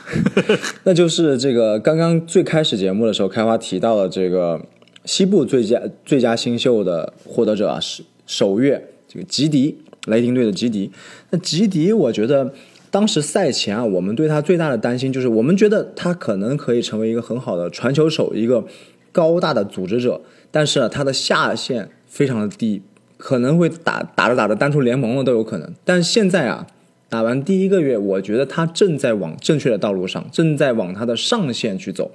[0.84, 4.60] 那就是这个刚刚最开始节目的时候，开花提到了这个
[5.04, 10.90] 西部最佳最佳新秀的获得者啊，是首月这个吉迪，雷霆队的吉迪。
[11.30, 12.54] 那吉迪，我觉得。
[12.92, 18.64] 当时赛前啊，我们对他最大的担心就是，我们觉得他可能可以成为一个很好的传球手，一个
[19.12, 20.20] 高大的组织者，
[20.50, 22.82] 但是他的下限非常的低，
[23.16, 25.72] 可能会打打着打着单出联盟了都有可能。
[25.84, 26.66] 但现在啊，
[27.08, 32.10] 打完第一个月，我觉得他正在往正确的道路上，正在往他的上限去走，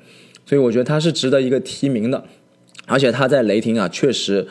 [0.46, 2.26] 所以我觉得他是值得一个提名的。
[2.86, 4.46] 而且他在雷霆啊，确实，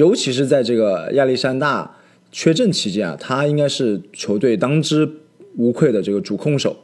[0.00, 1.96] 尤其是在这个亚历山大
[2.32, 5.08] 缺阵期间啊，他应该是球队当之。
[5.56, 6.74] 无愧的这个主控手，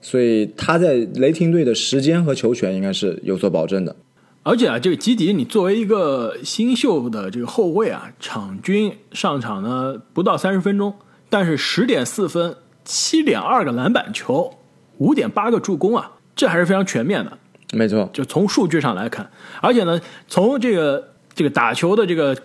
[0.00, 3.94] 所以他在雷霆队的时间和球权应该是有所保证的。
[4.42, 10.92] 而且啊，这个基迪，你作为一个新秀的这个后卫啊，场均上场呢不到三十分钟，
[11.30, 14.52] 但是十点四分、七点二个篮板球、
[14.98, 17.38] 五点八个助攻啊，这还是非常全面的。
[17.72, 19.30] 没错，就从数据上来看，
[19.62, 22.36] 而且呢，从这个这个打球的这个。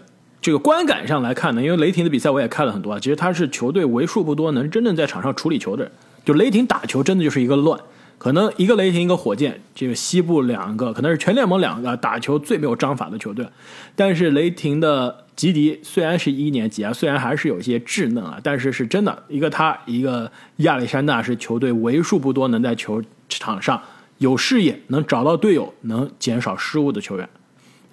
[0.43, 5.91] 这个观感上来看呢，因为雷霆的比赛我也看了很多啊，其实他是球队为数不多能真正在场上处理球的人。
[6.25, 7.79] 就雷霆打球真的就是一个乱，
[8.17, 13.47] 可能一个雷霆，一个火箭，这个西部两个可能是全联盟两个打球最没有章法的球队。
[13.95, 23.81] 但是雷霆的吉迪虽然是一年级啊，虽然还是有些稚嫩啊，但是是真的一个他一个亚历山大是球队为数不多能在球场上
[24.17, 27.29] 有视野、能找到队友、能减少失误的球员。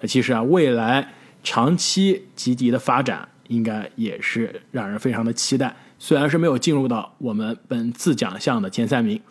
[0.01, 1.13] 那其实啊，未来
[1.43, 5.75] 长期吉迪的发展应该也是让人非常的期待。
[5.99, 9.21] 虽然是没有进入到我们本次奖项的前三名。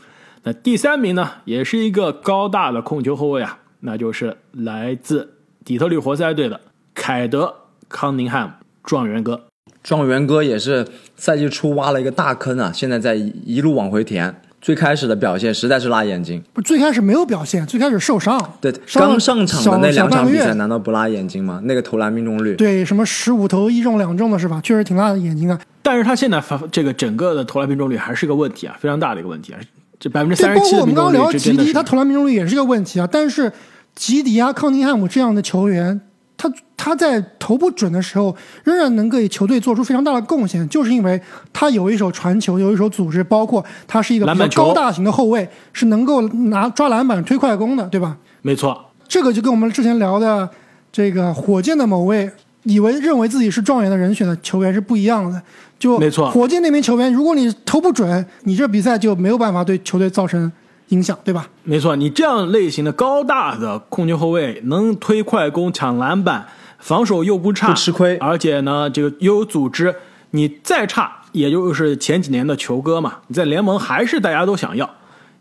[0.42, 5.34] 那第三名呢，也是一个高大的控球后卫啊，那就是来自
[5.64, 6.60] 底特律活塞队的
[6.94, 7.44] 凯德·
[7.88, 9.46] 康宁汉，状元哥。
[9.82, 10.86] 状元哥也是
[11.16, 14.42] 赛季初挖了一个大坑啊，现在在一路往回填。
[14.60, 18.38] 最开始的表现实在是辣眼睛，不，最开始没有表现，最开始受伤。
[18.60, 21.60] 对，刚上场的那两场比赛难道不辣眼睛吗？
[21.64, 24.60] 那个投篮命中率，对，什么十五投一中两中的是吧？
[24.62, 25.58] 确实挺辣的眼睛的。
[25.82, 29.60] 但是他现在发这个整个的投篮命中率还是个问题啊，非常大的一个问题啊。
[29.98, 33.08] 这百分之，三十七的包括我们刚刚聊的吉迪，他投篮命中率也是个问题啊。
[33.10, 33.50] 但是
[33.94, 35.98] 吉迪啊、康宁汉姆这样的球员，
[36.36, 36.50] 他
[36.82, 41.20] 他在投不准的时候，仍然能给球队做出非常大的贡献，就是因为
[41.52, 48.16] 他有一手传球，有一手组织，包括他是一个比较篮板球高大型的后卫，是能够拿抓篮板、推快攻的，对吧？
[48.40, 48.86] 没错。
[49.06, 50.48] 这个就跟我们之前聊的
[50.90, 52.30] 这个火箭的某位
[52.62, 55.42] 以为认为自己是状元的人选的球员是不一样的。
[55.78, 60.50] 就没错火箭那名球员，如果你投不准，你这比赛就没有办法对球队造成
[60.88, 61.46] 影响，对吧？
[61.62, 66.46] 没错，你这样类型的高大的控球后卫，能推快攻、抢篮板，
[66.80, 69.94] 防守又不差，不吃亏而且呢，这个又有组织，
[70.30, 74.90] 你再差也就是前几年的球哥嘛，你在联盟还是大家都想要，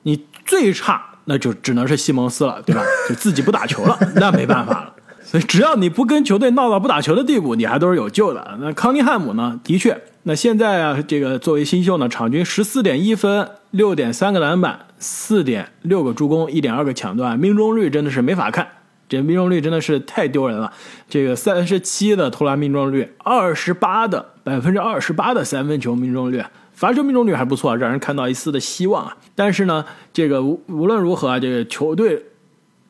[0.04, 2.82] 你最差那就只能是西蒙斯了，对吧？
[3.10, 4.94] 就自己不打球了，那没办法了。
[5.24, 8.58] 所以只要你不跟球队闹到不打球的地步，你还都是有救的。
[8.60, 9.60] 那康尼汉姆呢？
[9.64, 18.68] 的确，那现在啊，这个作为新秀呢，场均十四点一分，六点三个篮板，四点六个助攻，一点二个抢断，命中率真的是没法看。
[19.10, 20.72] 这命中率真的是太丢人了，
[21.10, 29.18] 这个三十七的投篮命中率，二十八的百分之二十八的三分球命中率，罚球命中率还不错，让人看到一丝的希望啊。
[29.34, 29.84] 但是呢，
[30.14, 32.24] 这个无无论如何啊，这个球队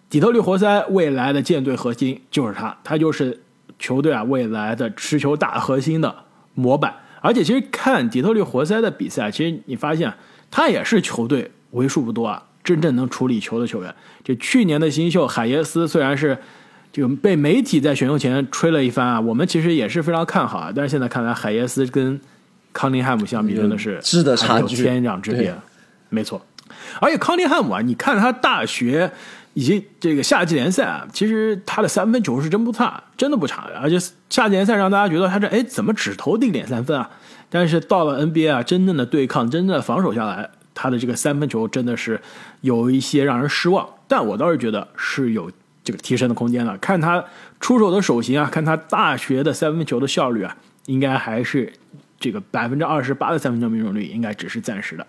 [0.10, 3.42] 底特律活塞未来的舰队核心就是他，他就是
[3.80, 6.14] 球队啊未来的持球大核心的
[6.54, 6.94] 模板。
[7.22, 10.14] 而且其实看底特律活塞的比赛，其实你发现
[10.52, 13.96] 他也是球队为数不多啊真正能处理球的球员。
[14.24, 16.38] 这去年的新秀海耶斯，虽然是
[16.92, 20.72] 就被媒体在选秀前吹了一番啊，我们其实也是非常看好啊。
[20.76, 22.20] 但是现在看来，海耶斯跟
[22.72, 25.56] 康宁汉姆相比，真的是质的差距天壤之别。
[26.10, 26.46] 没错，
[27.02, 29.12] 而且康宁汉姆啊，你看他大学
[29.54, 33.68] 以及这个夏季联赛啊，其实他的三分球是真不差，真的不差。
[33.82, 34.00] 而且
[34.30, 37.10] 夏季联赛让大家觉得他这哎怎么只投定点三分啊？
[37.52, 40.50] 但是到了 NBA 啊，真正的对抗、真正的防守下来，
[40.82, 42.18] 他的这个三分球真的是
[42.62, 43.86] 有一些让人失望。
[44.08, 45.52] 但我倒是觉得是有
[45.84, 46.78] 这个提升的空间的。
[46.78, 47.24] 看他
[47.60, 50.56] 出手的手型啊，看他大学的三分球的效率啊，
[50.86, 51.74] 应该还是
[52.18, 55.06] 这个百分之二十八的三分球命中率，应该只是暂时的。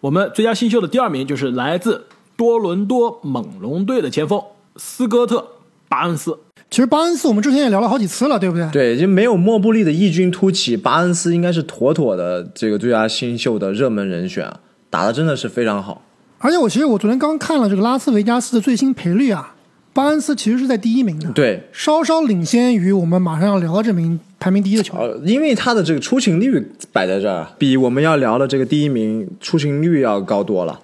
[0.00, 2.06] 我们最佳新秀的第二名就是来自
[2.36, 4.42] 多伦多猛龙队的前锋
[4.76, 5.36] 斯科特·
[5.88, 6.38] 巴恩斯。
[6.70, 8.68] 其实巴恩斯我们之前也聊了好几次了，对不对？
[8.70, 14.60] 对，就没有莫布利的异军突起，巴恩斯应该是妥妥的这个最佳新秀的热门人选啊，
[14.90, 16.02] 打的真的是非常好。
[16.38, 19.54] 而且我其实我昨天刚看了这个拉斯维加斯的最新赔率啊，
[19.92, 25.06] 巴恩斯其实是在第一名的，对，稍稍领先于我们马上要聊的这名排名第一的球员。
[25.06, 30.80] 呃，因为他的这个出勤率摆在这儿，比我们要聊的这个第一名出勤率要高多了。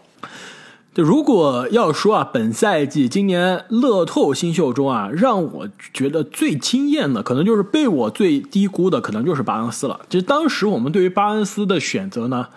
[0.95, 10.01] 就如果要说啊，本赛季今年乐透新秀中啊，让我觉得最惊艳的，可能就是被我最低估的，可能就是巴恩斯了。
[10.09, 12.49] 其实当时我们对于巴恩斯的选择呢，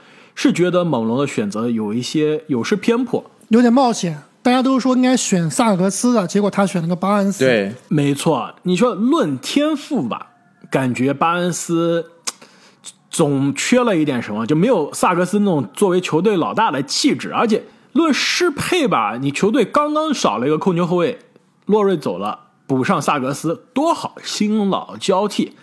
[0.42, 3.22] 是觉得猛龙的选择有一些有失偏颇。
[3.50, 10.28] 有点冒险，大家都说应该选萨格斯的，结果他选了个巴恩斯。，对，没错，你说论天赋吧，
[10.72, 12.12] 感觉巴恩斯
[13.12, 17.34] 总缺了一点什么，就没有萨格斯那种作为球队老大的气质。
[17.34, 17.62] 而且
[17.92, 21.20] 论适配吧，你球队刚刚少了一个控球后卫，
[21.66, 25.58] 洛瑞走了，补上萨格斯多好，新老交替。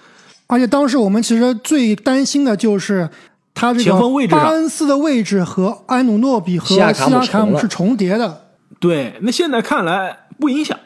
[0.48, 3.08] 而且当时我们其实最担心的就是
[3.56, 8.42] 他这前锋位置巴恩斯的位置和安努诺比和西亚卡姆西亚卡姆是重叠的。
[8.78, 10.78] 对，那现在看来不影响。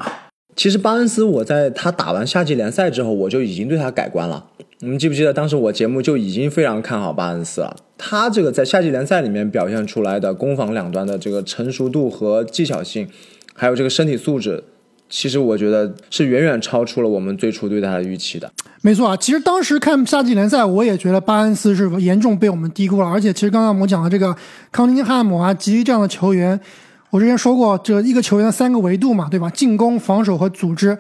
[0.55, 4.47] 其实巴恩斯，我在他打完夏季联赛之后，我就已经对他改观了。
[4.79, 7.75] 你们记不记得当时我节目就已经非常看好巴恩斯了？
[7.99, 13.09] 他这个在夏季联赛里面表现出来的攻防两端的这个成熟度和技巧性，
[13.55, 14.63] 还有这个身体素质，
[15.09, 18.53] 其实我觉得是远远超出了我们最初对他的预期的。
[18.83, 23.07] 没错啊，其实当时看夏季联赛，我也觉得巴恩斯是严重被我们低估了。
[23.07, 24.35] 而且，其实刚刚我们讲的这个
[24.73, 26.59] 康宁汉姆啊、吉迪这样的球员，
[27.11, 29.51] 我之前说过，这一个球员的三个维度嘛，对吧？
[29.51, 30.97] 进攻、防守和组织。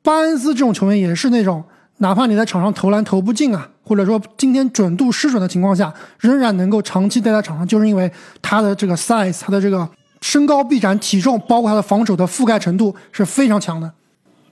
[0.00, 1.64] 巴恩斯这种球员也是那种，
[1.98, 8.08] 哪怕你在场上投篮投不进啊，或者说今天准度失准的情况下，仍然能够长期待在场上，就是因为
[8.40, 9.88] 他的这个 size，他的这个
[10.20, 13.90] 身高臂展、体重，包括他的防守的覆盖程度是非常强的。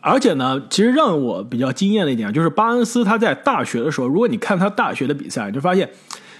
[0.02, 5.88] 而且呢，其实让我比较惊艳的一点就是巴恩斯他在大学的时候，如果你看他大学的比赛，就发现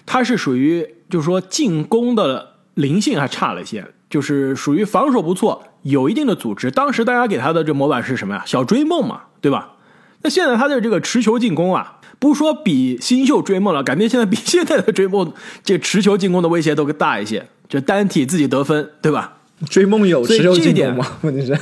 [0.04, 3.82] 他是属于就是说进攻的灵性还差了一些。
[4.10, 6.70] 就是属于防守不错，有一定的组织。
[6.70, 8.42] 当时大家给他的这模板是什么呀？
[8.44, 9.72] 小追梦嘛，对吧？
[10.20, 15.32] 那现在他的这个持球进攻啊，不说比新秀追梦了，感觉现在比现在的追梦
[15.64, 17.48] 这持球进攻的威胁都大一些。
[17.70, 19.38] 就单体自己得分，对吧？
[19.70, 21.06] 追梦有持球进攻吗？
[21.22, 21.58] 问题是，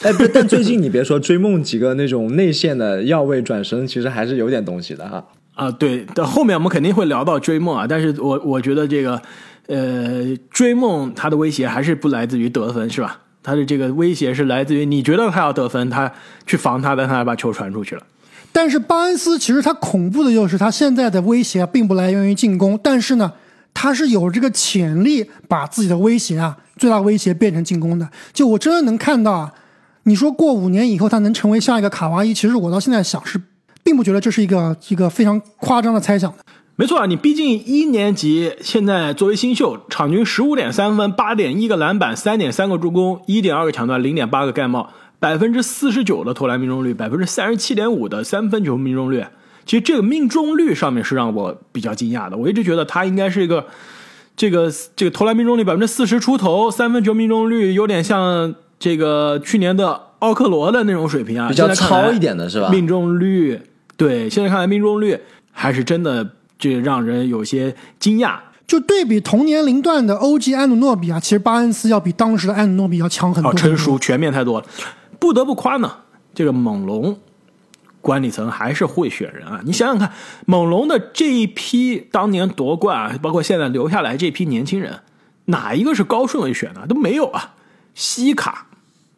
[0.02, 5.24] 哎，不，但最近你别说追梦几个那种内线的要位转身，其实还是有点东西的哈。
[5.54, 9.20] 啊，对，到后面我们肯定会聊到追梦啊，但是我我觉得这个。
[9.66, 13.20] 呃，追梦他的威胁还是不来自于得分，是吧？
[13.40, 16.12] 他的这个威胁是来自于你觉得他要得分，他
[16.44, 18.02] 去防他，但他把球传出去了。
[18.50, 23.32] 但是巴恩斯其实他恐怖的就是他现在的威胁并不来源于进攻，但是呢，
[23.72, 28.08] 他是有这个潜力把自己的威胁啊，最大威胁变成进攻的。
[28.32, 29.52] 就我真的能看到啊，
[30.04, 33.40] 你说过五年以后他能成为下一个卡哇伊，其实我到现在想是，
[33.82, 36.38] 并不觉得这是一个一个非常夸张的猜想的。
[36.76, 44.88] 没错啊，你毕竟一年级，现在作为新秀，场均十五点三分，八点一个篮板，三点三个助攻，一点二个抢断，零点八个盖帽，
[45.18, 49.26] 百分之四十九的投篮命中率，百分之三十七点五的三分球命中率。
[49.66, 53.66] 其实这个命中率上面是让我比较惊讶的，我一直觉得他应该是一个
[54.34, 62.70] 这个这个投篮命中率百分之四十出头，三分球命中率有点像这个去年的奥克罗的那种水平啊，比较糙一点的是吧？
[62.70, 63.62] 命中率
[63.96, 65.16] 对，现在看来命中率
[65.52, 66.28] 还是真的。
[66.62, 68.38] 这让人有些惊讶。
[68.66, 74.66] 就对比同年龄段的欧吉安努诺比啊，其实巴恩斯要比当时的安努诺比要强很多，成熟全面太多了。
[75.18, 75.90] 不得不夸呢，
[76.34, 77.18] 这个猛龙
[78.02, 79.62] 管理层还是会选人啊！
[79.64, 80.12] 你想想看，
[80.44, 85.00] 猛龙的这一批当年夺冠啊，包括现在留下来这批年轻人，
[85.46, 86.86] 哪一个是高顺位选的？
[86.86, 87.54] 都没有啊！
[87.94, 88.66] 西卡，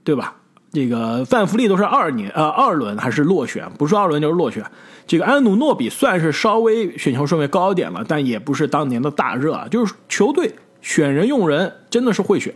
[0.04, 0.36] 对吧？
[0.72, 3.70] 这个范弗利都是二年呃二轮还是落选？
[3.76, 4.64] 不是二轮就是落选。
[5.06, 9.68] 这个安努诺比算是稍微选球顺位高一点了，但也不是当年的大热啊。
[9.70, 12.54] 就是球队选人用人真的是会选，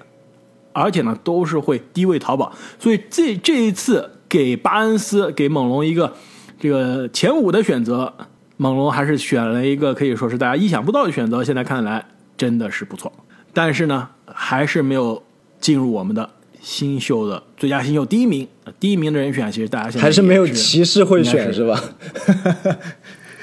[0.73, 2.51] 而且呢都是会低位淘宝。
[2.79, 6.15] 所以这这一次给巴恩斯给猛龙一个
[6.59, 8.15] 这个前五的选择，
[8.57, 11.45] 猛龙还是选了一个可以说是大家意想不到的选择。
[11.45, 12.03] 现在看来
[12.39, 13.13] 真的是不错，
[13.53, 15.23] 但是呢还是没有
[15.61, 16.31] 进入我们的。
[16.67, 18.45] 新秀的最佳新秀第一名，
[18.81, 21.81] 第一名的人选，其实大家现在还是没有骑士会选是吧？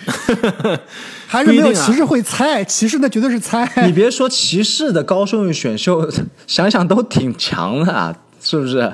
[1.25, 3.65] 还是没有骑士会猜，骑士那绝对是猜。
[3.85, 6.11] 你别说骑士的高顺位选秀，
[6.45, 8.91] 想想都挺强的，啊是不是？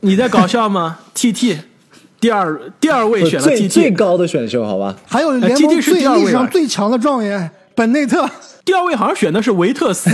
[0.00, 0.98] 你在搞笑吗？
[1.14, 1.58] T T
[2.20, 4.94] 第二第二位选了 T T 最高的选秀，好吧？
[5.06, 8.28] 还有联盟最历史上最强的状元本内特，
[8.66, 10.10] 第二位好像选的是维特斯，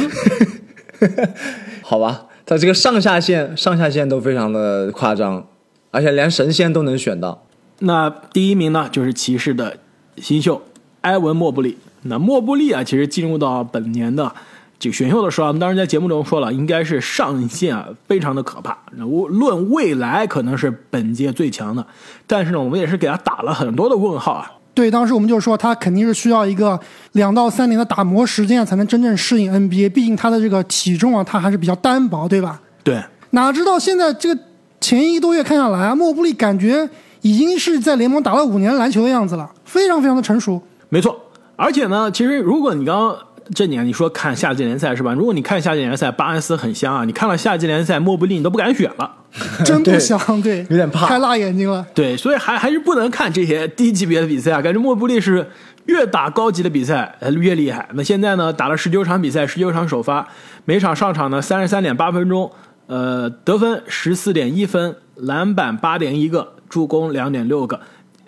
[1.83, 2.27] 好吧？
[2.49, 5.47] 他这个上下限上下限都非常的夸张，
[5.91, 7.45] 而且连神仙都能选到。
[7.81, 9.77] 那第一名呢，就是骑士的
[10.17, 10.63] 新秀
[11.03, 11.77] 埃文莫布利。
[12.05, 14.35] 那莫布利啊，其实进入到本年的
[14.79, 18.79] 这个选秀的时候，我们当时在节目中说了，应该是上限啊非常的可怕。
[18.93, 21.87] 那论未来可能是本届最强的，
[22.27, 24.53] 但是呢，我们也是给他打了很多的问号啊。
[24.79, 26.79] 对，当时我们就说他肯定是需要一个
[27.15, 29.91] 两到三年的打磨时间才能真正适应 NBA。
[29.91, 32.61] 毕竟他的这个体重啊，他还是比较单薄，对吧？
[32.85, 33.03] 对。
[33.31, 34.41] 哪知道现在这个
[34.81, 36.89] 前一个多月看下来啊，莫布利感觉
[37.23, 40.63] 已经是在联盟打了五年篮球的样子了，非常非常的成熟。
[40.91, 41.21] 没错，
[41.57, 43.19] 而且呢，其实如果你刚刚。
[43.55, 45.13] 这年你说看夏季联赛是吧？
[45.13, 47.05] 如果你看夏季联赛，巴恩斯很香啊！
[47.05, 49.11] 你看了夏季联赛，莫布利你都不敢选了，
[49.65, 51.87] 真不香，对，有点怕，太辣眼睛了。
[51.95, 54.61] 对，所以还还是不能看这些低级别的比赛啊！
[54.61, 55.49] 感觉莫布利是
[55.87, 57.89] 越打高级的比赛越厉害。
[57.95, 60.29] 那现在呢，打了十九场比赛，十九场首发，
[60.65, 62.51] 每场上场呢三十三点八分钟，
[62.87, 67.81] 呃，得分十四点一分，篮板八点一个，助攻两点六个，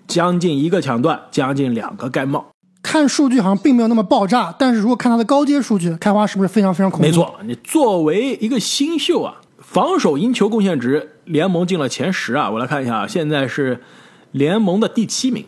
[0.07, 2.47] 将近一个抢断，将近两个盖帽。
[2.83, 7.07] 看数据好像并没有那么爆炸，但是如果看他的高阶数据，开花是不是非常非常恐怖？
[7.07, 13.81] 没错，你作为一个新秀啊，防守赢球贡献值联盟进了前十啊，我来看一下，现在是
[14.33, 15.45] 联盟的第七名，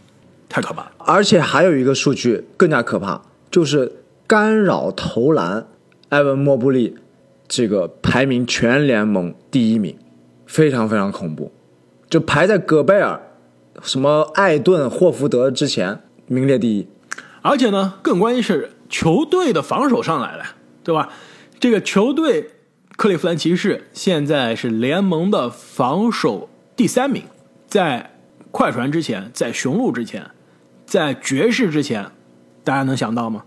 [0.49, 0.93] 太可怕了。
[0.99, 3.91] 而且还有一个数据更加可怕，就是
[4.27, 5.67] 干扰投篮，
[6.11, 6.97] 埃文莫布利
[7.49, 9.97] 这个排名全联盟第一名，
[10.47, 11.51] 非常非常恐怖，
[12.11, 13.21] 就排在戈贝尔、
[13.83, 16.87] 什么艾顿、霍福德之前，名列第一。
[17.43, 20.45] 而且呢，更关键是球队的防守上来了，
[20.83, 21.09] 对吧？
[21.61, 22.51] 这个球队
[22.97, 27.25] 克利夫兰骑士现在是联盟的防守第三名，
[27.67, 28.13] 在
[28.51, 30.25] 快船之前，在雄鹿之前，
[30.87, 32.07] 在爵士之前，
[32.65, 33.43] 大家能想到吗？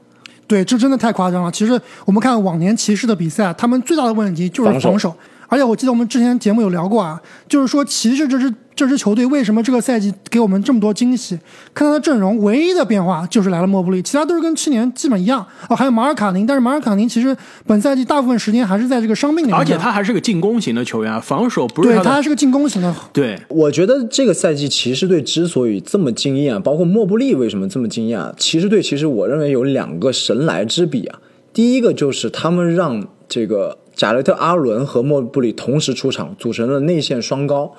[0.47, 1.51] 对，这真的太夸张了。
[1.51, 5.15] 其实我们看往年骑士的比赛，他们最大的问题就是防防守。
[5.47, 11.39] 而且我记得我们之前节目有聊过啊，就是说骑士这支这支球队为什么这个赛季给我们这么多惊喜？
[11.73, 15.45] 看他的阵容，唯一的变化就是来了莫布利，其他都是跟去年基本一样。
[15.69, 17.35] 哦，还有马尔卡宁，但是马尔卡宁其实
[17.65, 21.89] 本赛季大部分时间还是在这个伤病里面，而且他还是个进攻型的球员啊，防守不是。
[21.89, 22.93] 对他还是个进攻型的。
[23.13, 31.19] 对，我觉得这个赛季骑士队之所以这么惊艳，包括莫布利为什么这么惊艳，骑士队其实我认为有两个神来之笔啊。
[31.53, 37.73] 第一个就是他们让这个贾雷特·阿伦和莫布里同时出场，组成了内线双高。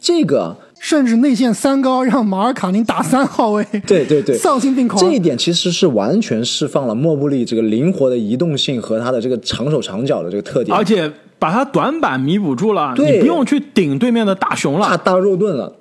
[0.00, 5.00] 这个甚至内线三高让马尔卡宁打三号位， 对对对， 丧心病狂。
[5.00, 14.88] 这一点其实是完全释放了莫布里这个灵活的移动性和他的这个长手长脚的这个特点，而且把他短板弥补住了，对你不用去顶对面的大熊了。
[14.88, 15.72] 大大肉盾了。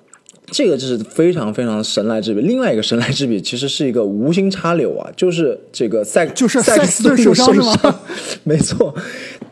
[0.52, 2.42] 这个就是非常非常神来之笔。
[2.42, 7.74] 另外一个神来之笔其实是一个无心插柳啊，就是这个塞就是塞克斯顿受伤是吗
[8.44, 8.94] 没错，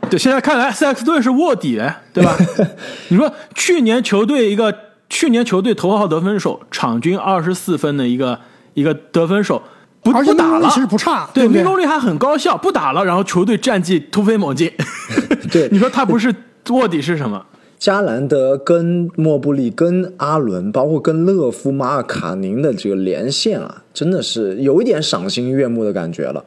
[0.10, 1.82] 对，现在看来赛克斯顿是卧底，
[2.14, 2.38] 对吧？
[3.08, 4.76] 你说去年球队一个
[5.10, 8.38] 去年球队头号得分手，场均二十四分的一个
[8.74, 9.62] 一个得分手，
[10.04, 14.70] 不不打了，其实不差，对命中率还很高效，不打了，然后球队战绩突飞猛进。
[15.50, 16.34] 对你说他不是
[16.70, 17.43] 卧底是什么？
[17.80, 26.44] 加兰德跟莫布利、跟阿伦，包括跟勒夫、马尔卡宁的这个连线啊，真的是有一点赏心悦目的感觉了。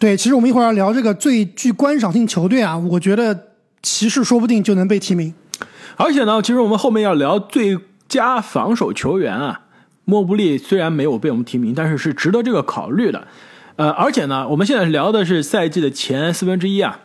[0.00, 3.44] 对，其实我们一会儿要聊这个最具观赏性球队啊，我觉得
[3.82, 5.32] 骑士说不定就能被提名。
[5.96, 9.60] 而且呢，其实我们后面要聊最佳防守球员啊，
[10.04, 13.28] 莫布利虽然没有被我们提名，但是是值得这个考虑的。
[13.76, 17.02] 呃，而且呢，我们现在聊的是赛季的前四分之一啊。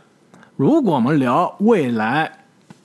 [0.55, 2.38] 如果我们聊未来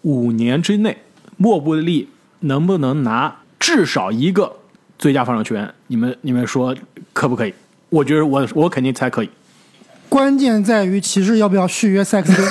[0.05, 0.97] 五年之内，
[1.37, 2.09] 莫布利
[2.41, 4.51] 能不能拿至少一个
[4.99, 5.75] 最佳防守球员？
[5.89, 6.75] 你们你们说
[7.13, 7.53] 可不可以？
[7.91, 9.31] 我觉得我我肯定猜可以。
[10.09, 12.43] 关键在于骑士要不要续约塞克斯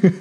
[0.00, 0.12] 顿。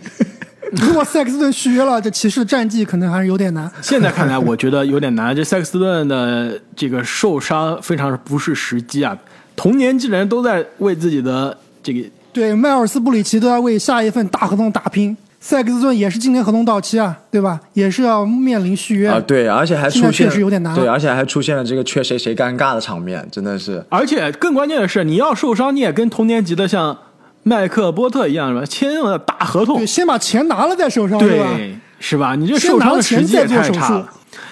[0.71, 3.69] 如果塞克斯顿续约了，这骑士的战绩可能还是有点难。
[3.81, 5.35] 现在看来，我觉得有点难。
[5.35, 9.17] 这塞克斯顿的这个受伤非常不是时机啊，
[9.55, 17.59] 同年纪的人都在为自己的这个对，迈尔斯布里奇都在为下一份大合同打拼，塞克斯顿也是今年合同到期啊，对吧？
[17.73, 23.83] 也是要面临续约啊，对，而且还出现确实有点难对，而且还出现了这个缺谁谁尴尬的场面，真的是。
[23.89, 26.95] 而且更关键的是，你要受伤，你也跟同年级的像
[27.41, 28.63] 麦克波特一样，什么？
[28.67, 31.47] 签了大合同对，，先把钱拿了再受伤，对吧？
[31.57, 32.35] 对，是吧？
[32.35, 34.07] 你这受伤的时机也太差了。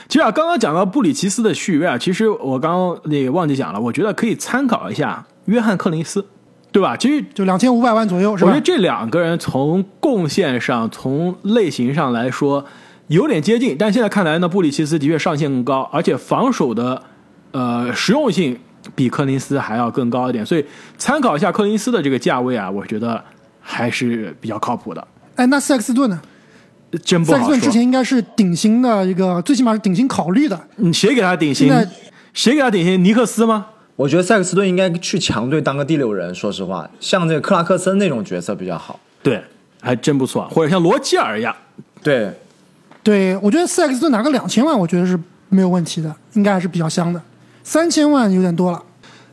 [0.07, 6.25] 其实啊，刚刚讲到布里奇斯的续约啊，其实我刚刚那个忘记讲了，我觉得可以参考一下约翰克林斯，
[6.71, 6.95] 对吧？
[6.95, 8.65] 其实就两千五百万左右，是吧我觉得？
[8.65, 12.63] 这两个人从贡献上、从类型上来说
[13.07, 17.01] 有点接近，但现在看来呢，布里奇斯的确上限更高，而且防守的
[17.51, 18.57] 呃实用性
[18.95, 20.63] 比柯林斯还要更高一点，所以
[20.97, 23.23] 参考一下柯林斯的这个价位啊，我觉得
[23.59, 25.07] 还是比较靠谱的。
[25.35, 26.21] 哎，那塞克斯顿呢？
[27.03, 30.59] 真不好塞克斯顿之前，应该是顶薪的一个，最起码是顶薪考虑的。
[30.77, 31.71] 你谁给他顶薪？
[32.33, 33.03] 谁给他顶薪？
[33.03, 33.67] 尼克斯吗？
[33.99, 38.97] 我觉得塞克斯顿应该去强队当个第六人，说实话，像这个克拉克森那种角色比较好。
[39.21, 39.43] 对，
[39.81, 41.53] 还真不错，或者像罗齐尔一样。
[42.01, 42.31] 对，
[43.03, 45.19] 对，我觉得塞克斯顿拿个两千万，我觉得是
[45.49, 47.21] 没有问题的，应该还是比较香的。
[47.61, 48.81] 三千万有点多了。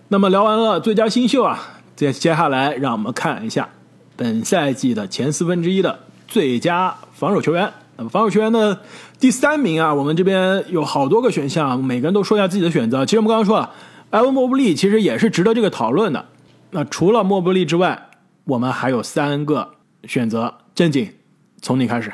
[0.09, 3.69] 那么聊完了最佳新秀啊，接接下来让我们看一下
[4.17, 5.97] 本赛季的前四分之一的
[6.27, 7.73] 最佳防守球员。
[7.99, 8.77] 那么防守球员的
[9.21, 13.07] 第三名啊，我们这边有好多个选项，每个人都说一下自己的选择。
[13.07, 13.71] 其实我们刚刚说了，
[14.17, 16.25] 埃文·莫布利其实也是值得这个讨论的。
[16.71, 18.09] 那除了莫布利之外，
[18.45, 19.73] 我们还有三个
[20.05, 20.55] 选择。
[20.75, 21.11] 正经，
[21.61, 22.11] 从你开始。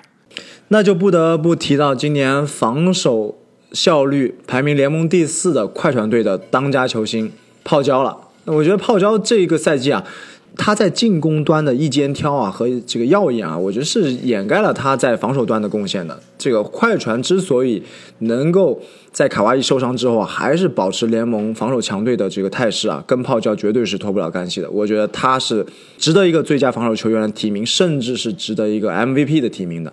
[0.67, 3.39] 那就不得不提到今年防守
[3.71, 7.31] 效率排名联盟第四的快船队的当家球星
[7.63, 8.19] 泡椒了。
[8.47, 10.05] 那我觉得泡椒这一个赛季啊，
[10.57, 16.21] 他在进攻端的一肩挑啊和这个耀眼啊，我觉得是掩盖了他在防守端的贡献的。
[16.37, 17.83] 这个快船之所以
[18.19, 18.81] 能够
[19.13, 24.71] 在卡哇伊受伤之后啊，还是保持联盟防守强队的这个态势啊，跟泡椒绝对是脱不了干系的。
[24.71, 25.65] 我觉得他是
[25.97, 29.93] 值得一个最佳防守球员的提名，甚至是值得一个 MVP 的提名的。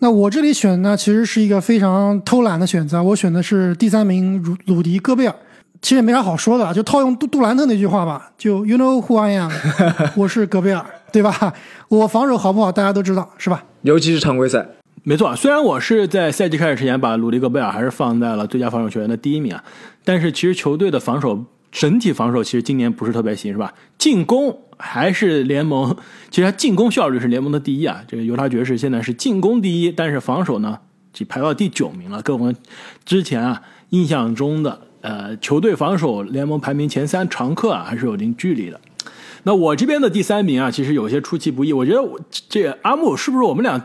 [0.00, 5.34] 那我这里选呢，其实是一个非常偷懒的选择，我选的是第三名鲁鲁迪戈贝尔。
[5.82, 9.50] 其实也没啥好说的，就套用杜杜兰特那句话吧，就 You know who I am，
[10.16, 11.52] 我是戈贝尔，对吧？
[11.88, 13.64] 我防守好不好，大家都知道，是吧？
[13.82, 14.64] 尤其是常规赛。
[15.02, 19.64] 没错，虽然我是在赛季开始之前把鲁迪戈贝尔还是放在了最佳防守球员的第一名啊，
[20.04, 23.74] 但是其实球队的防守整体防守其实今年不是特别行，是吧？
[23.98, 25.96] 进攻还是联盟，
[26.30, 28.00] 其实他进攻效率是联盟的第一啊。
[28.06, 30.78] 这个犹他爵士现在是进攻第一，但是防守呢，
[31.12, 32.54] 只排到第九名了，跟我们
[33.04, 38.80] 之前啊印象中的呃球队防守联盟排名前三常客啊还是有一定距离的。
[39.44, 43.80] 那我这边的第三名啊，其实有些出其不意，我觉得我这阿木是不是我们俩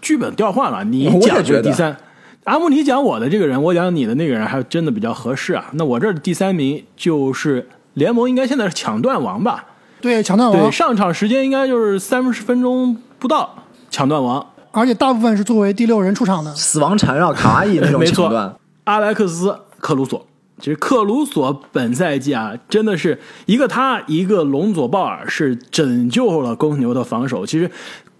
[0.00, 0.84] 剧本调换了？
[0.84, 1.96] 你讲觉得第三。
[2.44, 5.66] 阿木，你讲我的这个人，我讲你的那个人，还真的比较合适啊。
[5.72, 9.64] 那我这儿第三名就是联盟，应该现在是抢断王吧？
[10.00, 14.46] 对，抢断王对，上场时间应该就是三十分钟不到，抢断王。
[14.72, 16.54] 而且大部分是作为第六人出场的。
[16.54, 18.54] 死亡缠绕卡哇伊那种 没错抢断，，
[18.84, 19.50] 阿莱克斯·
[19.80, 20.26] 克鲁索。
[20.58, 27.46] 其实克鲁索本赛季啊，真的是一个他，一个隆佐鲍尔，是拯救了公牛的防守。
[27.46, 27.70] 其实，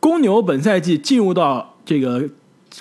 [0.00, 2.28] 公牛本赛季进入到这个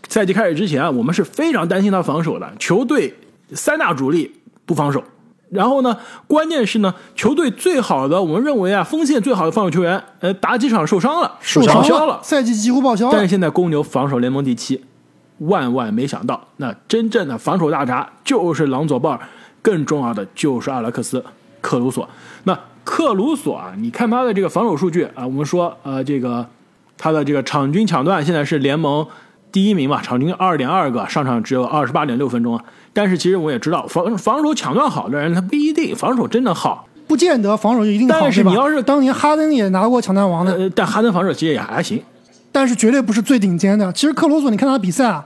[0.08, 2.54] 赛季开始之前啊，我们是非常担心他防守的。
[2.60, 3.16] 球队
[3.54, 4.32] 三大主力
[4.66, 5.04] 不防守，
[5.50, 5.98] 然后呢，
[6.28, 13.28] 关键是呢，球队最好的，我们认为啊，锋线最好的防守球员，呃，打几场受伤了，受伤了，赛季几乎报销了但是。
[13.28, 14.84] 现在公牛防守联盟第七，
[15.40, 19.20] 万万没想到，那真正的防守大闸就是朗佐鲍尔，
[19.68, 21.20] 更重要的就是阿莱克斯·
[21.60, 22.08] 克鲁索。
[22.46, 26.48] 那克鲁索啊，你看他的这个防守数据啊，我们说呃，这个
[26.98, 29.06] 他的这个场均抢断现在是联盟
[29.52, 32.64] 第一名嘛，场均二点二个，上场只有二十八点六分钟啊。
[32.94, 36.88] 但是其实我也知道，防防守抢断好的人，他不一定防守真的好。
[37.06, 42.02] 不见得防守就一定好，但是吧你要是当年哈登也拿过抢断王的，呃，但哈登防守其实也还行。
[42.54, 43.92] 但是绝对不是最顶尖的。
[43.92, 45.26] 其实克鲁索，你看他的比赛啊，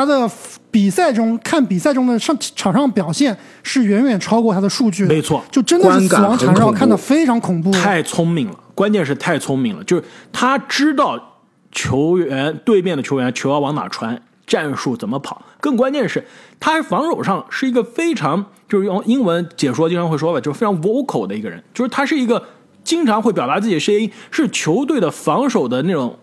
[0.00, 0.30] 他的
[0.70, 7.70] 比赛中看比赛中的上场上表现是远远超过他的数据的，没错就真的是死亡缠绕，看得非常恐怖。
[7.70, 11.38] 太聪明了，关键是太聪明了，就是他知道
[11.70, 15.42] 球员对面的球员球要往哪传，战术怎么跑。
[15.60, 16.24] 更关键是，
[16.58, 22.42] 他防守上是一个非常就是用英文解说经常会说吧，就是非常 vocal 的一个人，就是他是一个
[22.82, 26.18] 经常会表达自己的声音，是球队的防守的那种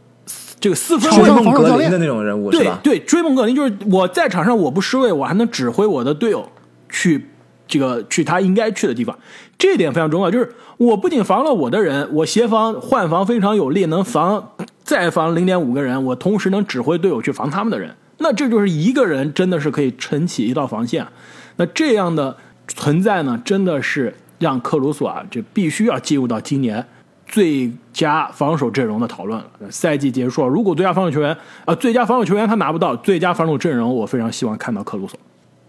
[0.60, 2.50] 这个四分场上卫追梦防守教练的那种人物？
[2.50, 6.50] 对对，追梦格林就是我在场上我不失位，我还能指挥我的队友
[6.90, 7.28] 去
[7.68, 9.18] 这个去他应该去的地方，
[9.58, 10.32] 这一点非常重要。
[10.32, 14.54] 就是我不仅防了我的人，我协防换防非常有力，能防
[14.84, 17.94] 再防零点五个人，我同时能指挥队友去防他们的人。
[18.20, 21.12] 那这就是一个人真的是可以撑起一道防线啊。
[21.58, 22.36] 那这样的
[22.68, 26.84] 存在呢，真的是让克鲁索啊，这必须要进入到今年
[27.28, 29.46] 最佳防守阵容的讨论了。
[29.70, 35.20] 赛季结束了，如果最佳防守球员啊、呃最佳防守球员他拿不到最佳防守阵容，我非常希望看到克鲁索。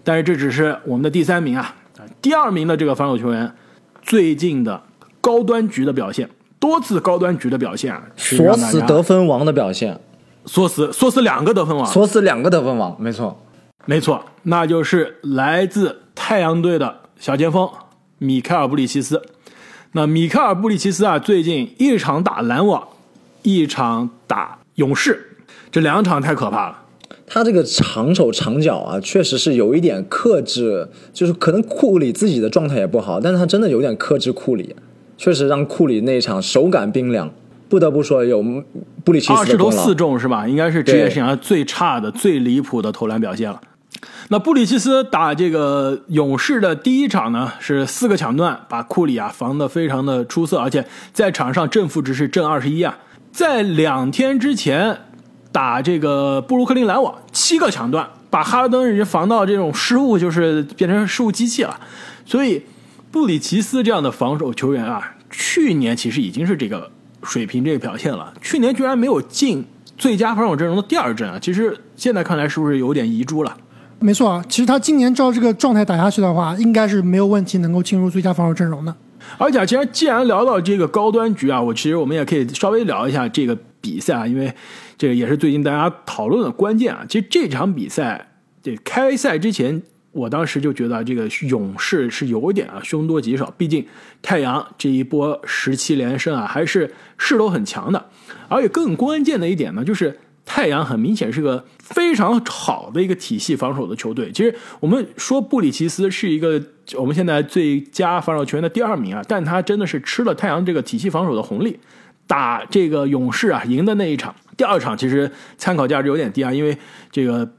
[0.04, 3.52] 但是这只是我们的第三名啊，啊第二名的这个防守球员
[4.02, 4.80] 最近的
[5.20, 6.28] 高端局的表现，
[6.58, 10.00] 多次高端局的表现啊，是锁死得分王的表现，
[10.46, 13.38] 锁死锁死两个得分王，锁死两个得分王，没错。
[13.86, 17.66] 没错，那就是来自太阳队的小前锋
[18.18, 19.22] 米开尔·布里奇斯。
[19.92, 22.86] 那米开尔·布里奇斯啊，最近一场打篮网，
[23.42, 25.36] 一场打勇士，
[25.70, 26.82] 这两场太可怕了。
[27.26, 34.74] 他这个长手长脚啊，确实是有一点克制，就是可能库里自己的状态也不好，但是他真的有点克制库里，
[35.16, 37.30] 确实让库里那一场手感冰凉。
[37.68, 38.42] 不得不说有
[39.04, 39.94] 布里奇二十投四。
[39.94, 40.48] 中是吧？
[40.48, 43.60] 应该是职业对生涯最差的、最离谱的投篮表现了。
[44.28, 52.98] 那布里奇斯打这个勇士的第一场呢，是四个抢断，把库里啊防得非常的出色，而且在场上正负值是正二十一啊。
[53.32, 54.98] 在两天之前
[55.50, 61.80] 打这个布鲁克林篮网，七个抢断，把哈登已经防到这种失误就是变成失误机器了。
[62.24, 62.62] 所以
[63.10, 66.90] 布里奇斯这样的防守球员啊，去年其实已经是这个
[67.22, 69.64] 水平这个表现了，去年居然没有进
[69.96, 73.56] 最佳防守阵容的第二阵啊，其实现在看来是不是有点遗珠了？
[74.00, 78.94] 没错啊，其实他今年照这个状态打下去的话，应该是没有问题能够进入最佳防守阵容的。
[79.36, 84.52] 而且，既然既然聊到这个高端局啊，我其实我们也可以稍微聊一下这个比赛啊，因为
[84.96, 87.04] 这个也是最近大家讨论的关键啊。
[87.08, 88.28] 其实这场比赛，
[88.62, 89.82] 这开赛之前，
[90.12, 93.84] 我当时就觉得这个勇士是有点啊凶多吉少，毕竟
[94.22, 98.06] 太阳这一波十七连胜啊，还是势头很强的。
[98.48, 104.30] 而且更关键的一点呢，就是太阳很明显是个非常好的一个体系防守的球队。
[104.32, 106.62] 其实我们说布里奇斯是一个
[106.96, 111.78] 我们现在最佳防守球员的第二名啊，但他真的是吃了太阳这个体系防守的红利。
[112.26, 116.76] 打这个勇士啊，赢的那一场，第二场其实参考价值有点低啊，因为
[117.10, 117.50] 这个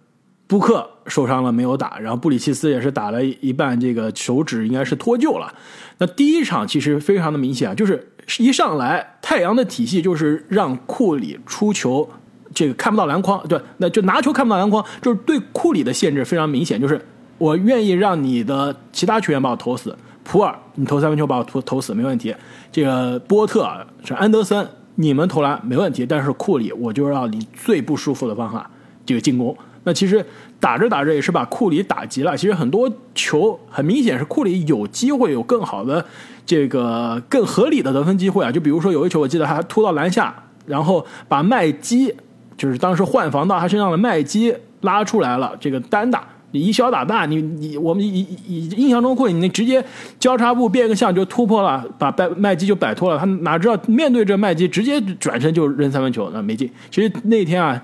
[0.45, 5.51] 布克受伤了没有打，然后布里奇斯也是打了一半，这个手指应该是脱臼了。
[5.97, 12.07] 那第一场其实非常的明显啊，就是一上来太阳的体系就是让库里出球，
[12.53, 16.99] 这个看不到篮筐，对，那就拿球看不到篮筐，就是对库里的限制非常明显，就是
[17.37, 22.35] 我愿意让你的其他球员把我投死，普尔，你投三分球把我投投死没问题。
[22.71, 23.69] 这个波特
[24.03, 28.69] 是安德森，你们投篮没问题，但是库里我就要你最不舒服的方法，
[29.05, 29.55] 这个进攻。
[29.85, 30.23] 那其实
[30.59, 32.35] 打着打着也是把库里打急了。
[32.35, 36.05] 其实很多球很明显是库里有机会有更好的
[36.45, 38.51] 这个更合理的得分机会啊。
[38.51, 40.35] 就比如说有一球，我记得他突到篮下，
[40.65, 42.13] 然后把麦基
[42.59, 46.23] 就是当时换防到他身上的麦基拉出来了，这个单打。
[46.51, 49.83] 你以小打大，你你我们以以印象中库里，你直接
[50.19, 53.19] 交叉步变个向就突破了，把麦麦基就摆脱了。
[53.19, 56.67] 他哪知道面对着麦基，直接转身就扔三分球，那没进。
[56.89, 57.79] 其实那天啊，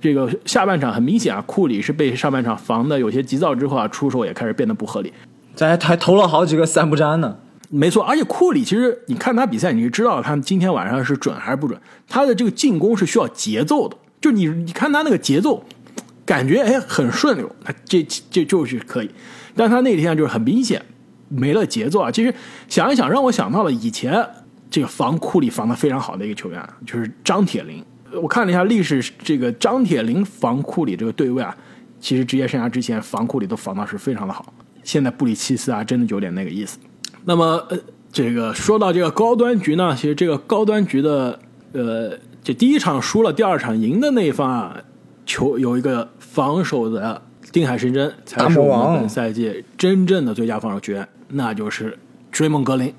[0.00, 5.12] 这个下半场很明显啊，库里是被上半场防的有些急躁之后啊，出手也开始变得不合理。
[5.54, 7.36] 这还还投了好几个三不沾呢。
[7.68, 11.78] 没错，而且库里其实你看他比赛，你就知道他今天晚上是准还是不准。
[12.08, 15.64] 他的这个进攻是需要节奏的，就你你看他那个节奏。
[16.24, 19.08] 感觉哎很顺溜，他这这就是可以，
[19.54, 20.84] 但他那天就是很明显
[21.28, 22.10] 没了节奏啊。
[22.10, 22.34] 其实
[22.66, 24.28] 想一想，让我想到了以前
[24.68, 27.80] 这个防库里防的非常好的一个球员，就是张铁林。
[28.20, 31.56] 我看了一下历史，这个张铁林防库里这个对位啊，
[32.00, 34.52] 其实职业生涯之前防库里都防的是非常的好。
[34.82, 36.76] 现在布里奇斯啊，真的有点那个意思。
[37.24, 37.78] 那么呃，
[38.10, 41.38] 这个说到这个高端局呢，其实这个高端局的
[41.72, 44.80] 呃，这第一场输了，第二场赢的那一方啊。
[45.24, 47.20] 球有一个防守的
[47.50, 51.98] 定海神针，才是我们本赛季真正的最佳防守球员，那就是
[52.30, 52.94] 追梦格林。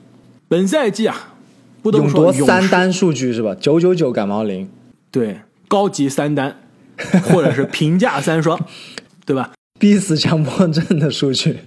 [0.50, 1.36] 本赛季啊，
[1.82, 3.56] 不得不说三单数据是吧？
[3.56, 4.70] 九九九感冒零，
[5.10, 5.39] 对，
[5.70, 6.58] 高级三单，
[7.32, 8.60] 或者是平价三双，
[9.26, 9.54] 对吧？
[9.80, 11.60] 逼死强迫症的数据。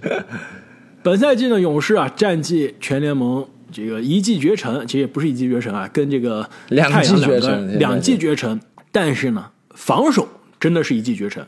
[1.01, 8.59] 本赛季呢，勇士啊，战绩全联盟这个一骑绝尘，其实也不是一骑绝尘啊，跟这个两骑绝尘，两骑绝尘。
[8.91, 10.27] 但是呢，防守。
[10.59, 11.43] 真的是一骑绝尘，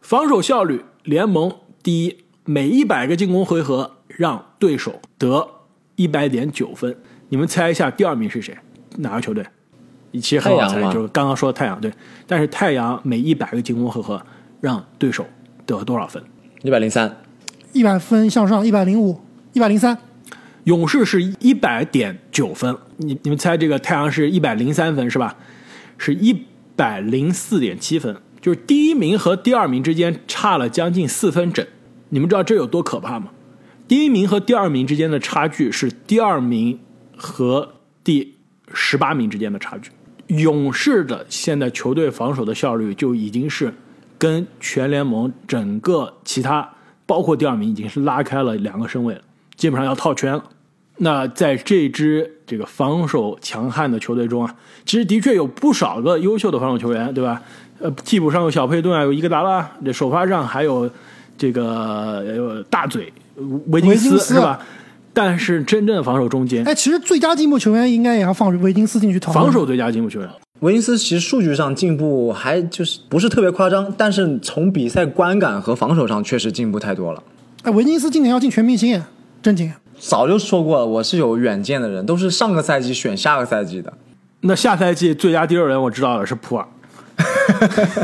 [0.00, 1.54] 防守效率联盟
[1.84, 5.48] 第一，每一百个进攻回合让对手得
[5.94, 6.96] 一百点九分。
[7.28, 8.58] 你们猜一下第二名是谁？
[8.96, 9.46] 哪个球队？
[10.14, 11.92] 其实很好猜，就是刚刚说的太阳队。
[12.26, 14.20] 但是太阳每一百个进攻回合
[14.60, 15.24] 让对手
[15.64, 16.20] 得多少分？
[16.62, 17.18] 一百零三，
[17.72, 19.20] 一百分向上，一百零五，
[19.52, 19.96] 一百零三。
[20.66, 25.36] 勇士是一百点九分，你你们猜这个太阳是一百零三分是吧？
[25.96, 26.36] 是一
[26.74, 28.16] 百零四点七分。
[28.40, 31.64] 就是第一名和第二名之间差了将近四分整，
[32.08, 33.30] 你们知道这有多可怕吗？
[33.86, 36.80] 第一名和第二名之间的差距是第二名
[37.16, 38.34] 和第
[38.74, 39.92] 十八名之间的差距。
[40.26, 43.72] 勇士的现在球队防守的效率就已经是
[44.18, 46.68] 跟全联盟整个其他，
[47.06, 49.22] 包括第二名已经是拉开了两个身位了，
[49.54, 50.44] 基本上要套圈了。
[50.98, 57.42] 那在这支这个防守强悍的球队中啊，其实的确有不少个优秀的防守球员，对吧？
[57.78, 60.90] 呃，替补上有小佩顿啊，有伊戈达拉，这首发上还有
[61.36, 63.12] 这个大嘴
[63.66, 64.58] 维金斯是吧？
[65.12, 69.44] 但是真正的防守中间，哎，其实最佳进步球员应该也要放维金斯进去讨论。
[69.44, 70.28] 防守最佳进步球员，
[70.60, 77.22] 维金斯其实数据上进步还就是不是特别夸张，但是从比赛观感和防守上确实进步太多了。
[77.62, 79.02] 哎，维金斯今年要进全明星，
[79.46, 79.72] 正经。
[79.96, 83.92] 早就说过了，我是有远见的人，都是上个赛季选下个赛季的。
[84.40, 86.66] 那下赛季最佳第二人我知道了，是普尔。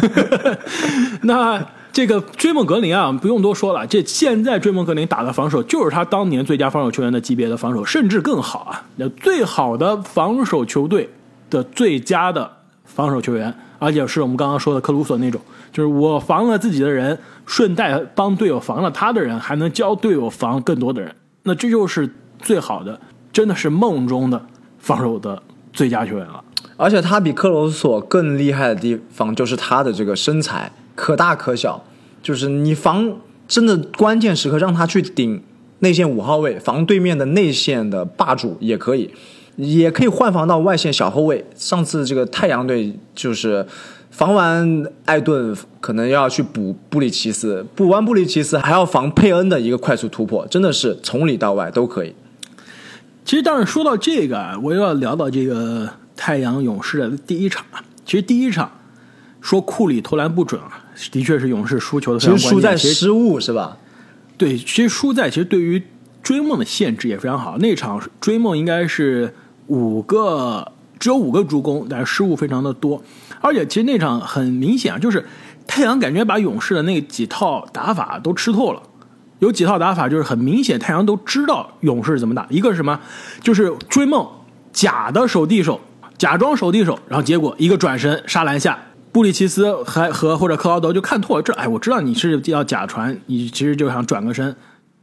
[1.23, 3.85] 那这个追梦格林啊，不用多说了。
[3.85, 8.87] 这现在追梦格林打的防守，就是他当年最佳防守球员的级别的防守，甚至更好啊。
[8.95, 11.11] 那最好的防守球队
[11.51, 12.49] 的最佳的
[12.85, 15.41] 防守球员，而且是我们刚刚说的克鲁索那种，
[15.73, 21.15] 就是我防了自己的人，顺带帮队友防了他的人，还能教队友防更多的人。
[21.45, 23.01] 那这就是最好的，
[23.33, 24.47] 真的是梦中的
[24.79, 26.43] 防守的最佳球员了。
[26.77, 31.85] 而且他比克罗索更厉害的地方，就是他的这个身材可大可小，
[32.23, 35.43] 就是你防真的关键时刻让他去顶
[35.81, 39.11] 内线五号位，防对面的内线的霸主也可以，
[39.57, 41.45] 也可以换防到外线小后卫。
[41.55, 43.67] 上次这个太阳队就是
[44.13, 52.15] 防完艾顿，可能要去补布里奇斯，补完布里奇斯还要防佩恩的一个快速突破，真的是从里到外都可以。
[53.25, 55.91] 其实，当然说到这个，我又要聊到这个。
[56.15, 58.71] 太阳勇士的第一场啊，其实第一场
[59.41, 62.51] 说库里投篮不准啊，的确是勇士输球的非常关键。
[62.51, 63.77] 输在失误是吧？
[64.37, 65.83] 对，其实输在其实对于
[66.23, 67.59] 追梦的限制也非常好。
[67.59, 69.35] 那场追梦应该是
[69.67, 73.03] 五个，只有五个助攻，但是失误非常的多。
[73.43, 75.27] 而且其实那场很明显啊，就是
[75.67, 78.83] 太阳感觉把勇士的那几套打法都吃透了。
[79.41, 82.47] 有几套打法就是很明显，太阳都知道勇士怎么打。
[82.49, 82.99] 一个是什么？
[83.43, 84.27] 就是追梦
[84.73, 85.81] 假的守地手。
[86.19, 88.79] 假装守地手，然后结果一个转身杀篮下，
[89.11, 94.55] 布里奇斯还和或者克劳德就看透了这，哎，我知道你是要假传，你其实就想转个身，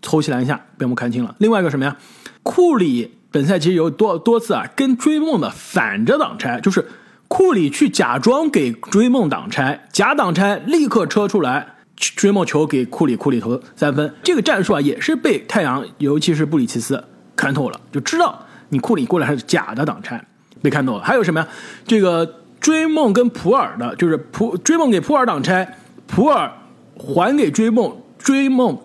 [0.02, 1.36] 偷袭篮下被我们看清了。
[1.40, 1.98] 另外一个什么呀？
[2.42, 6.88] 库里本赛季有多多次啊跟追梦的反着挡拆，就是
[7.30, 11.76] 库里去假装给追梦挡拆，假挡拆立刻车出来。
[11.96, 17.04] 追梦球给库里，库里投三分，这个战术啊也是被太阳，尤其是布里奇斯
[17.36, 20.24] 看透了，就知道你库里过来还是假的挡拆，
[20.62, 21.04] 被看透了。
[21.04, 21.48] 还有什么呀？
[21.86, 25.78] 这个追梦跟普尔的，就是普追梦给普尔挡拆，
[26.08, 26.50] 普尔
[26.98, 28.78] 还给追梦，追梦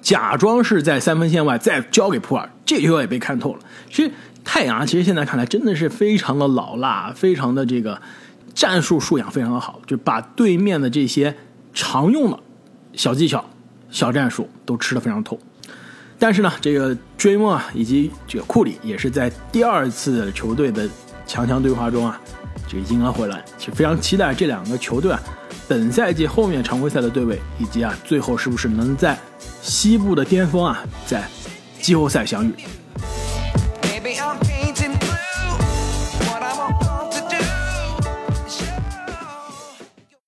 [0.00, 3.58] 假装是在三分线外再交给普尔，这球也被看透了。
[3.90, 4.12] 其实
[4.44, 8.00] 太阳其实现在看来真的是非常的老辣，非常的这个
[8.54, 11.34] 战术素养非常的好，就把对面的这些
[11.72, 12.38] 常用的。
[12.96, 13.44] 小技巧、
[13.90, 15.36] 小战术都吃得非常透，
[16.16, 20.88] 但是呢，这个追梦啊，以及这个库里也是在第二次球队的
[21.26, 22.20] 强强对话中啊，
[22.68, 23.44] 这个赢了回来。
[23.58, 25.20] 其实非常期待这两个球队啊，
[25.66, 29.18] 本赛季后面常规赛的对位，以及啊，最后是不是能在
[29.60, 31.28] 西部的巅峰啊，在
[31.80, 32.54] 季后赛相遇。
[34.04, 34.53] baby, I'm.